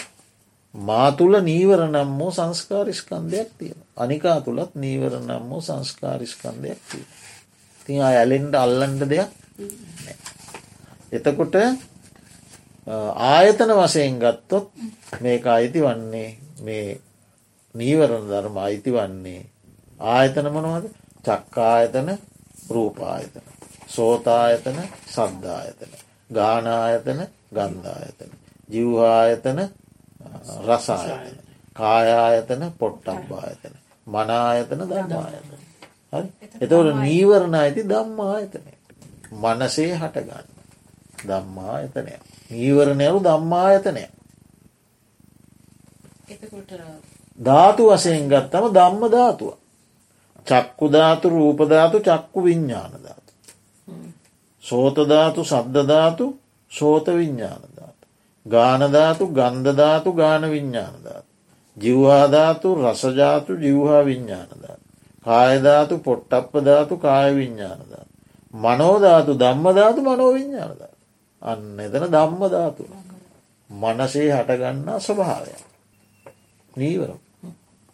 [0.73, 7.05] මා තුළ නීවර නම් වූ සංස්කාරිස්කන්දයක් තියෙන අනිකා තුළත් නීවර නම් වූ සංස්කාරිස්කන්දයක් තිය
[7.85, 9.29] තින් ඇලෙන්ට අල්ලන්ඩ දෙයක්
[11.11, 11.55] එතකොට
[12.87, 14.71] ආයතන වශයෙන් ගත්තොත්
[15.21, 16.29] මේක අයිති වන්නේ
[16.61, 16.87] මේ
[17.75, 19.41] නීවරණ ධර්ම අයිති වන්නේ
[19.99, 20.85] ආයතන මොනවද
[21.25, 22.09] චක්කායතන
[22.69, 23.41] රූපායතන.
[23.87, 25.91] සෝතායතන සද්ධායතන.
[26.29, 27.19] ගානායතන
[27.51, 28.31] ගන්ධායතන.
[28.69, 29.59] ජිව්හායතන
[30.65, 31.37] රසායතන.
[31.75, 33.75] කායායතන පොට්ටම්බායතන.
[34.07, 35.59] මනායතන ධර්මායතන.
[36.13, 36.27] හරි
[36.61, 38.71] එතවට නීවරණ ඇති දම්මායතනය.
[39.33, 40.47] මනසේ හටගන්න.
[41.25, 42.13] දම්මායතනය.
[42.49, 44.03] නීවරණයලු දම්මායතනය.
[47.39, 49.53] ධාතු වසයෙන් ගත්තම ධම්ම ධාතුව.
[50.47, 53.31] චක්කු ධාතු රූපධාතු චක්කු විඤ්ඥාන ධාතු.
[54.63, 56.25] සෝතධාතු සද්ධධාතු
[56.71, 58.05] සෝත විඤ්ඥාන ධාතු.
[58.45, 61.31] ගානධාතු ගන්ධධාතු ගාන විඤ්ඥාන ධාතු.
[61.77, 64.85] ජිව්වාධාතු රසජාතු ජිව්හා විඤ්ඥාන ධාතු.
[65.25, 68.13] කායධාතු පොට්ටප්ප ධාතු කාය විඤ්ඥාන ධාතු.
[68.53, 70.86] මනෝධාතු ධම්මධාතු මනෝ විඤ්ඥාන ධාතු.
[71.47, 72.83] අන්න එතන ධම්ම ධාතු.
[73.69, 75.53] මනසේ හටගන්නා ස්වභාවය.
[76.71, 77.11] නීවර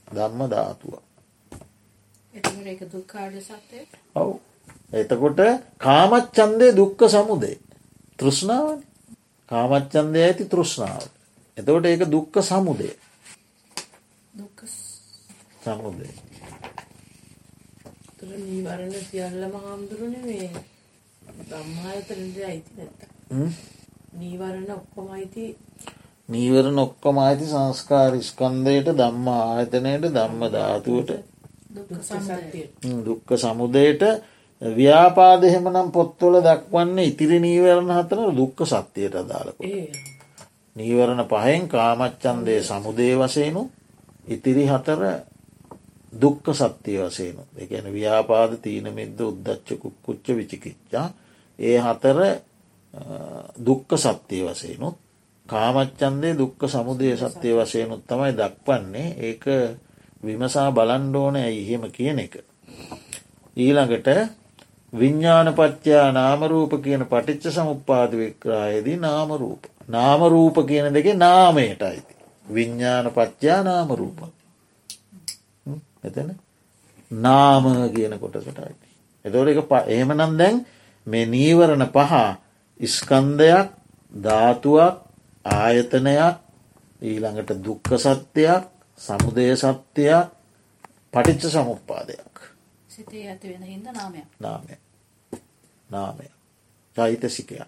[0.08, 0.94] ධම්ම ධාතුව.
[4.16, 4.30] ඔව්
[4.94, 5.40] එතකොට
[5.80, 7.58] කාමච්චන්දය දුක්ක සමුදේ
[8.20, 8.80] තෘෂ්ණාවන
[9.52, 11.04] කාමච්චන්දය ඇති තෘෂ්ණාව.
[11.58, 12.96] එතකොට ඒක දුක්ක සමුදේ
[15.62, 16.14] සමුදේ.
[18.24, 20.50] නීවරණ සියල්ලම හාමුදුරුවන මේ
[21.50, 23.13] ධම්මායතරට අයිති නැත්ත.
[24.14, 25.56] නීවරණ ඔක්කොම අයිති.
[26.30, 31.12] නීවරණ ඔක්කොම අයිති සංස්කාර ස්කන්දයට ධම්ම ආයතනයට ධම්ම ධාතුවට.
[33.06, 34.04] දුක්ක සමුදයට.
[34.62, 39.58] ව්‍යාපාද එහෙමනම් පොත්වල දක්වන්න ඉතිරි නීවරණ හතන දුක්ක සත්‍යයට අදාළක.
[40.76, 43.70] නීවරණ පහෙන් කාමච්චන්දය සමුදේ වසයනු
[44.28, 45.02] ඉතිරි හතර
[46.14, 51.08] දුක්ක සත්‍යය වසයනු එකන ව්‍යාපාද තීනමිද්ද උද්දච්ච කුක්කුච්ච විචිකිච්චා
[51.60, 52.20] ඒ හතර
[53.58, 54.96] දුක්ක සත්‍යය වසයනුත්
[55.46, 59.44] කාමච්චන්දේ දුක්ක සමුදය සත්‍යය වශයනුත් තමයි දක්වන්නේ ඒක
[60.24, 62.36] විමසා බලන්ඩෝන එහෙම කියන එක.
[63.58, 64.08] ඊළඟට
[64.94, 69.62] විඤ්ඥානපච්චා නාමරූප කියන පටිච්ච සමුපාද වික්‍රායේදී නාමරූප.
[69.88, 72.14] නාමරූප කියන දෙක නාමයට අයිති.
[72.46, 74.20] විඤ්ඥාන පච්චා නාමරූප.
[76.04, 76.30] එතන
[77.12, 78.88] නාම කියන කොටකට අයිති.
[79.26, 80.66] එතොට එක එහෙම නම් දැන්
[81.08, 82.14] මේ නීවරණ පහ
[82.80, 83.68] ඉස්කන්දයක්
[84.12, 84.96] ධාතුවක්
[85.46, 86.36] ආයතනයක්
[87.02, 88.64] ඊළඟට දුක්ක සත්‍යයක්
[89.00, 90.28] සමුදය සත්‍යයක්
[91.14, 92.36] පටිච්ච සමුපාදයක්
[94.40, 94.76] නාමය
[95.90, 96.28] නාමය
[96.96, 97.68] චෛතසිකයක්.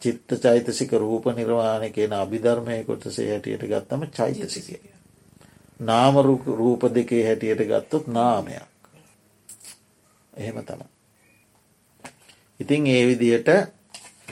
[0.00, 4.80] චිත්ත චෛතසික රූප නිර්වාණය කියන අභිධර්මය කොටසේ හැටියට ගත්තම චෛතසිකය.
[5.80, 6.14] නාම
[6.54, 8.68] රූප දෙකේ හැටියට ගත්තොත් නාමයක්.
[10.32, 10.91] එහෙම තම
[12.62, 13.48] ඉතින් ඒ විදියට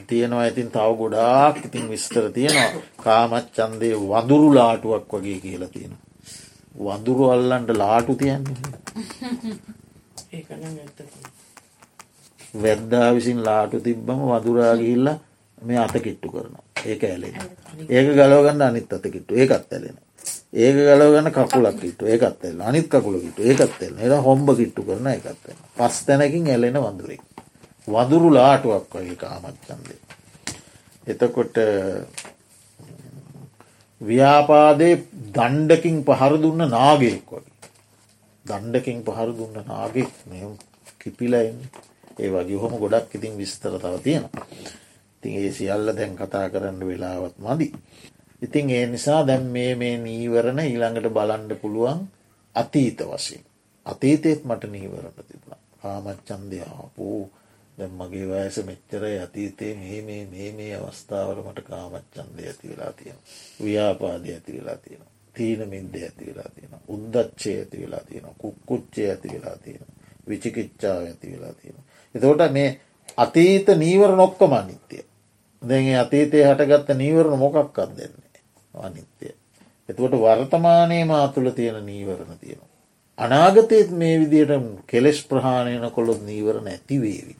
[0.09, 2.83] තියෙනවා ඇතින් තව ගොඩාක් ඉතින් විස්තර තියෙනවා.
[2.99, 5.95] කාමච්චන්දේ වඳුරු ලාටුවක් වගේ කියලා තියෙන.
[6.79, 8.57] වඳුරු අල්ලන්ට ලාටු තියන්නේ.
[12.55, 15.09] වැද්දා විසින් ලාටු තිබ්බම වදුරාගිල්ල
[15.63, 16.55] මේ අත කිට්ටු කරන
[16.85, 17.35] ඒක ඇලෙන
[17.89, 19.35] ඒක ගලවගන්න අනිත් අත කිට්ටු.
[19.37, 19.99] ඒකත් ඇලෙන
[20.53, 22.07] ඒක ගලවගන්න කකුලක් කිට්ටු.
[22.07, 23.43] ඒකත් එල්ල අනිත් කකුල කිට්ටු.
[23.45, 27.23] ඒකත් එල්ල ඒ හොම්බ කිට්ටු කරන එකත් පස් තැනකින් ඇලෙන වඳුරෙක්
[27.89, 30.01] වදුරු ලාටුවක් වගේ කාමච්චන්දේ.
[31.07, 31.57] එතකොට
[34.01, 34.95] ව්‍යාපාදේ
[35.31, 37.43] දණ්ඩකින් පහර දුන්න නාගෙක් වගේ.
[38.47, 40.39] දණ්ඩකින් පහර දුන්න නාගෙක් මෙ
[40.99, 41.57] කිපිලයින්
[42.17, 44.47] ඒ වගේ හොම ගොඩක් ඉතින් විස්තර තව තියෙනවා.
[45.17, 47.69] ඉතින් ඒ සියල්ල දැන් කතා කරන්න වෙලාවත් මදි.
[48.43, 52.01] ඉතින් ඒ නිසා දැන් මේ මේ නීවරණ ඊළඟට බලන්ඩ පුළුවන්
[52.55, 53.45] අතීත වශයෙන්.
[53.87, 56.59] අතීතයත් මට නීවරණ තිබුණ කාමච්චන්දය
[57.81, 62.93] ආපූ දැම් මගේ වයස මෙච්චරයි අතීතයේ මේ මේ මේ මේ අවස්ථාවල මට කාමච්චන්දය ඇති වෙලා
[62.93, 63.17] තියෙන.
[63.65, 65.03] ව්‍යාපාදය ඇති වෙලා තියෙන.
[65.35, 66.73] තීන මින්ද ඇති වෙලා තියෙන.
[66.89, 68.27] උද්දච්චය ඇති වෙලා තියෙන.
[68.39, 69.87] කුක්කුච්චේ ඇති වෙලා තියෙන.
[70.29, 71.77] විචිකිච්චාව ඇති වෙලා තියෙන.
[72.15, 72.81] එතෝට මේ
[73.17, 75.05] අතීත නීවර නොක්කොම අනිත්‍යය.
[75.63, 78.43] දැගේ අතීතය හටගත්ත නීවරණ මොකක්කත් දෙන්නේ.
[78.75, 79.35] අනිත්‍යය.
[79.89, 82.69] එතුවට වර්තමානයේ මා තුළ තියෙන නීවරණ තියෙනවා.
[83.19, 84.53] අනාගතයත් මේ විදියට
[84.87, 87.40] කෙලෙස් ප්‍රහාණයන කොළොත් නීවරණ ඇතිවේවි.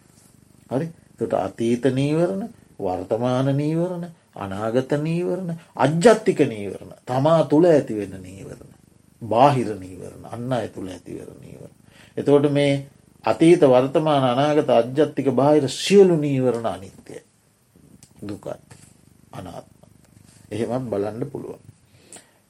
[0.71, 0.87] හරි
[1.19, 2.49] තොට අතීත නීවරණ
[2.79, 4.05] වර්තමාන නීවරණ
[4.37, 8.73] අනාගත නීවරණ අජ්ජත්තික නීවරණ තමා තුළ ඇතිවෙන නීවරණ.
[9.23, 11.77] බාහිර නීවරණ අන්න අය තුළ ඇතිවර නීවරණ.
[12.17, 12.87] එතෝට මේ
[13.25, 17.23] අතීත වර්තමාන අනාගත අජ්ජත්තික බාහිර සියලු නීවරණ අනිත්‍යය
[18.23, 18.47] දුකත්
[19.33, 19.75] අනාත්ම.
[20.51, 21.63] එහෙමත් බලන්න පුළුවන්.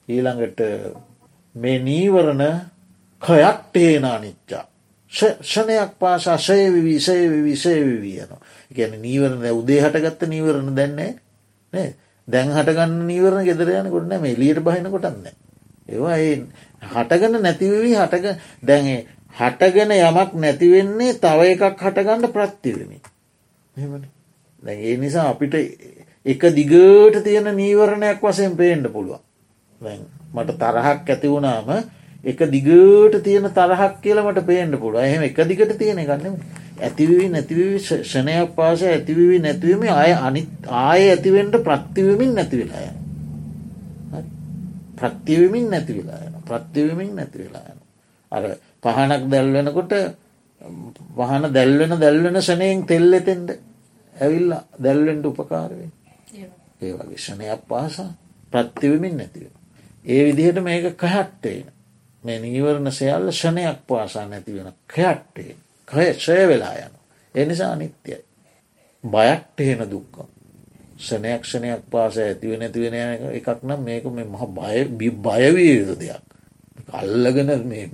[0.07, 0.59] ඊළඟට
[1.55, 2.43] මේ නීවරණ
[3.21, 4.70] කයක්ටේන අනිච්චා
[5.11, 8.33] ෂණයක් පාසා ශයවිවී සයවිවී සයවිවී යන
[8.71, 11.11] ගැන නීවරණ උදේ හටගත්ත නීවරණ දැන්නේ
[11.73, 11.95] නේ.
[12.27, 14.29] දැන් හටගන්න නීවරණ ගෙදරයන කොට නෑ.
[14.29, 15.27] එලියට බහින කොටන්න
[15.89, 16.35] ඒවා ඒ
[16.83, 18.25] හටගන්න නැතිවී හටක
[18.63, 18.99] දැන්ඒ
[19.35, 23.01] හටගෙන යමක් නැතිවෙන්නේ තව එකක් හටගන්න ප්‍රත්තිවෙමි.
[24.63, 25.55] දැ ඒ නිසා අපිට
[26.25, 29.19] එක දිගට තියෙන නීවරණයක් වසයෙන් පේන්ඩ පුළුවන්.
[30.33, 31.67] මට තරහක් ඇති වුණාම
[32.23, 36.35] එක දිගට තියෙන තරහක් කියලමට පේන්ඩ පුළුව එහෙම එක දිගට තියෙන ගන්නෙම
[36.79, 40.47] ඇතිවී නැතිවී ෂණයක් පාස ඇතිවී නැතිවීම අය අනි
[40.79, 42.97] ආය ඇතිවෙන්ට ප්‍රත්තිවමින් නැතිවෙලා යන
[44.95, 47.79] ප්‍රත්තිවමින් නැතිවෙලා යන ප්‍රත්තිවමින් නැතිවෙලා යන
[48.31, 48.43] අර
[48.83, 49.93] පහනක් දැල්වෙනකොට
[51.17, 53.57] වහන දැල්වෙන දැල්වෙන ෂණයෙන් තෙල්ලෙතෙන්ට
[54.15, 55.91] ඇවිල්ලා දැල්වෙන්ට උපකාරවෙන්
[56.81, 58.11] ඒ වගේ ෂණයක් පාසා
[58.53, 59.47] ප්‍රත්තිවමින් නැතිව.
[60.05, 61.65] ඒ විදිහට මේක කහට්ටේන
[62.23, 65.55] මේ නීවරණ සයල්ල ෂණයක් පාසා නැතිවෙන කයට්ටේ
[65.87, 66.93] කය ෂය වෙලා යන.
[67.35, 68.25] එනිසා අනිත්‍යයි.
[69.03, 70.27] බයක්ට එහෙන දුක්කම්.
[70.99, 72.93] ෂණයක්ෂණයක් පාස ඇතිව නැතිවෙන
[73.31, 74.43] එකක් නම් මේක මේ මහ
[75.23, 76.23] බයවිය යුතු දෙයක්.
[76.91, 77.89] අල්ලගෙන මේ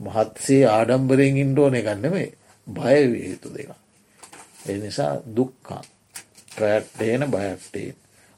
[0.00, 2.28] මහත්සේ ආඩම්බරයෙන් ඉන්ඩෝන එකන්න මේ
[2.66, 3.70] බයවිය යුතු දෙක.
[4.66, 5.82] ඒ නිසා දුක්කා
[6.56, 7.94] ප්‍රයට්ටේන බයක්ටේන.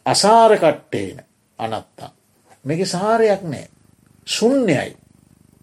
[0.07, 1.25] අසාර කට්ටේන
[1.59, 2.11] අනත්තා.
[2.65, 3.69] මේක සාරයක් නෑ.
[4.27, 4.97] සුන්නයයි.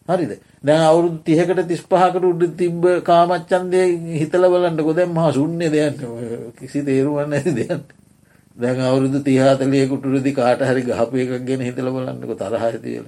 [0.08, 0.32] හරිද?
[0.62, 3.84] දැ අවුරුදු තියකට තිස්පහකට උඩ තිබ්බ කාමච්චන්දය
[4.14, 4.94] හිතල බලන්නකො.
[4.94, 5.98] දැම් මහා සුන්්‍ය දෙයන්න
[6.54, 7.84] කිසි තේරුවන්න ඇති දෙයන්න
[8.58, 12.36] දැන් අවුරුදු තිහාතලයකුටුරදි කාට හරි ගහපය එකක් ගෙන හිතල බලන්නකො.
[12.36, 13.08] තරහ ඇතිල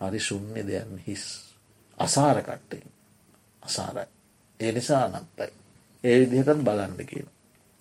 [0.00, 1.24] හරි සුන්්‍ය දෙයන්න හිස්.
[1.98, 2.84] අසාර කට්ටේ.
[3.62, 4.08] අසාරයි.
[4.60, 5.52] ඒ නිසා අනත්තයි.
[6.04, 7.26] ඒ විදිහටත් බලන්න කියන.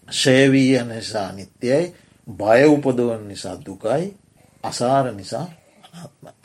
[0.07, 1.93] ශේවී යන නිසා නිත්‍යයයි
[2.27, 4.15] බය උපදවන් නිසා දුකයි.
[4.63, 5.45] අසාර නිසා
[5.83, 6.42] අනාත්මයි.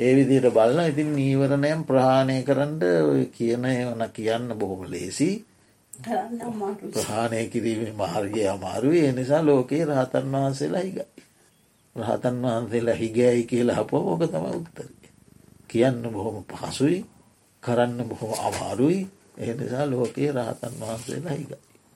[0.00, 2.76] ඒ විදියට බලන්න ඉතින් නීවරණයම් ප්‍රහාණය කරන්න
[3.30, 5.30] කියන වන කියන්න බොහොම ලේසි
[6.92, 11.04] ප්‍රහාණය කිරීම මාර්ගය අමාරුවේ එනිසා ලෝකයේ රහතන් වහන්සේලා හිගයි.
[11.96, 14.88] රහතන් වහන්සේලා හිගෑයි කියලා හප ඕක තම උත්තර.
[15.68, 17.00] කියන්න බොහොම පහසුයි
[17.62, 19.00] කරන්න බොහොම අමාරුයි
[19.38, 21.58] එනිසා ලෝකයේ රහතන් වහන්සේලා හිගයි.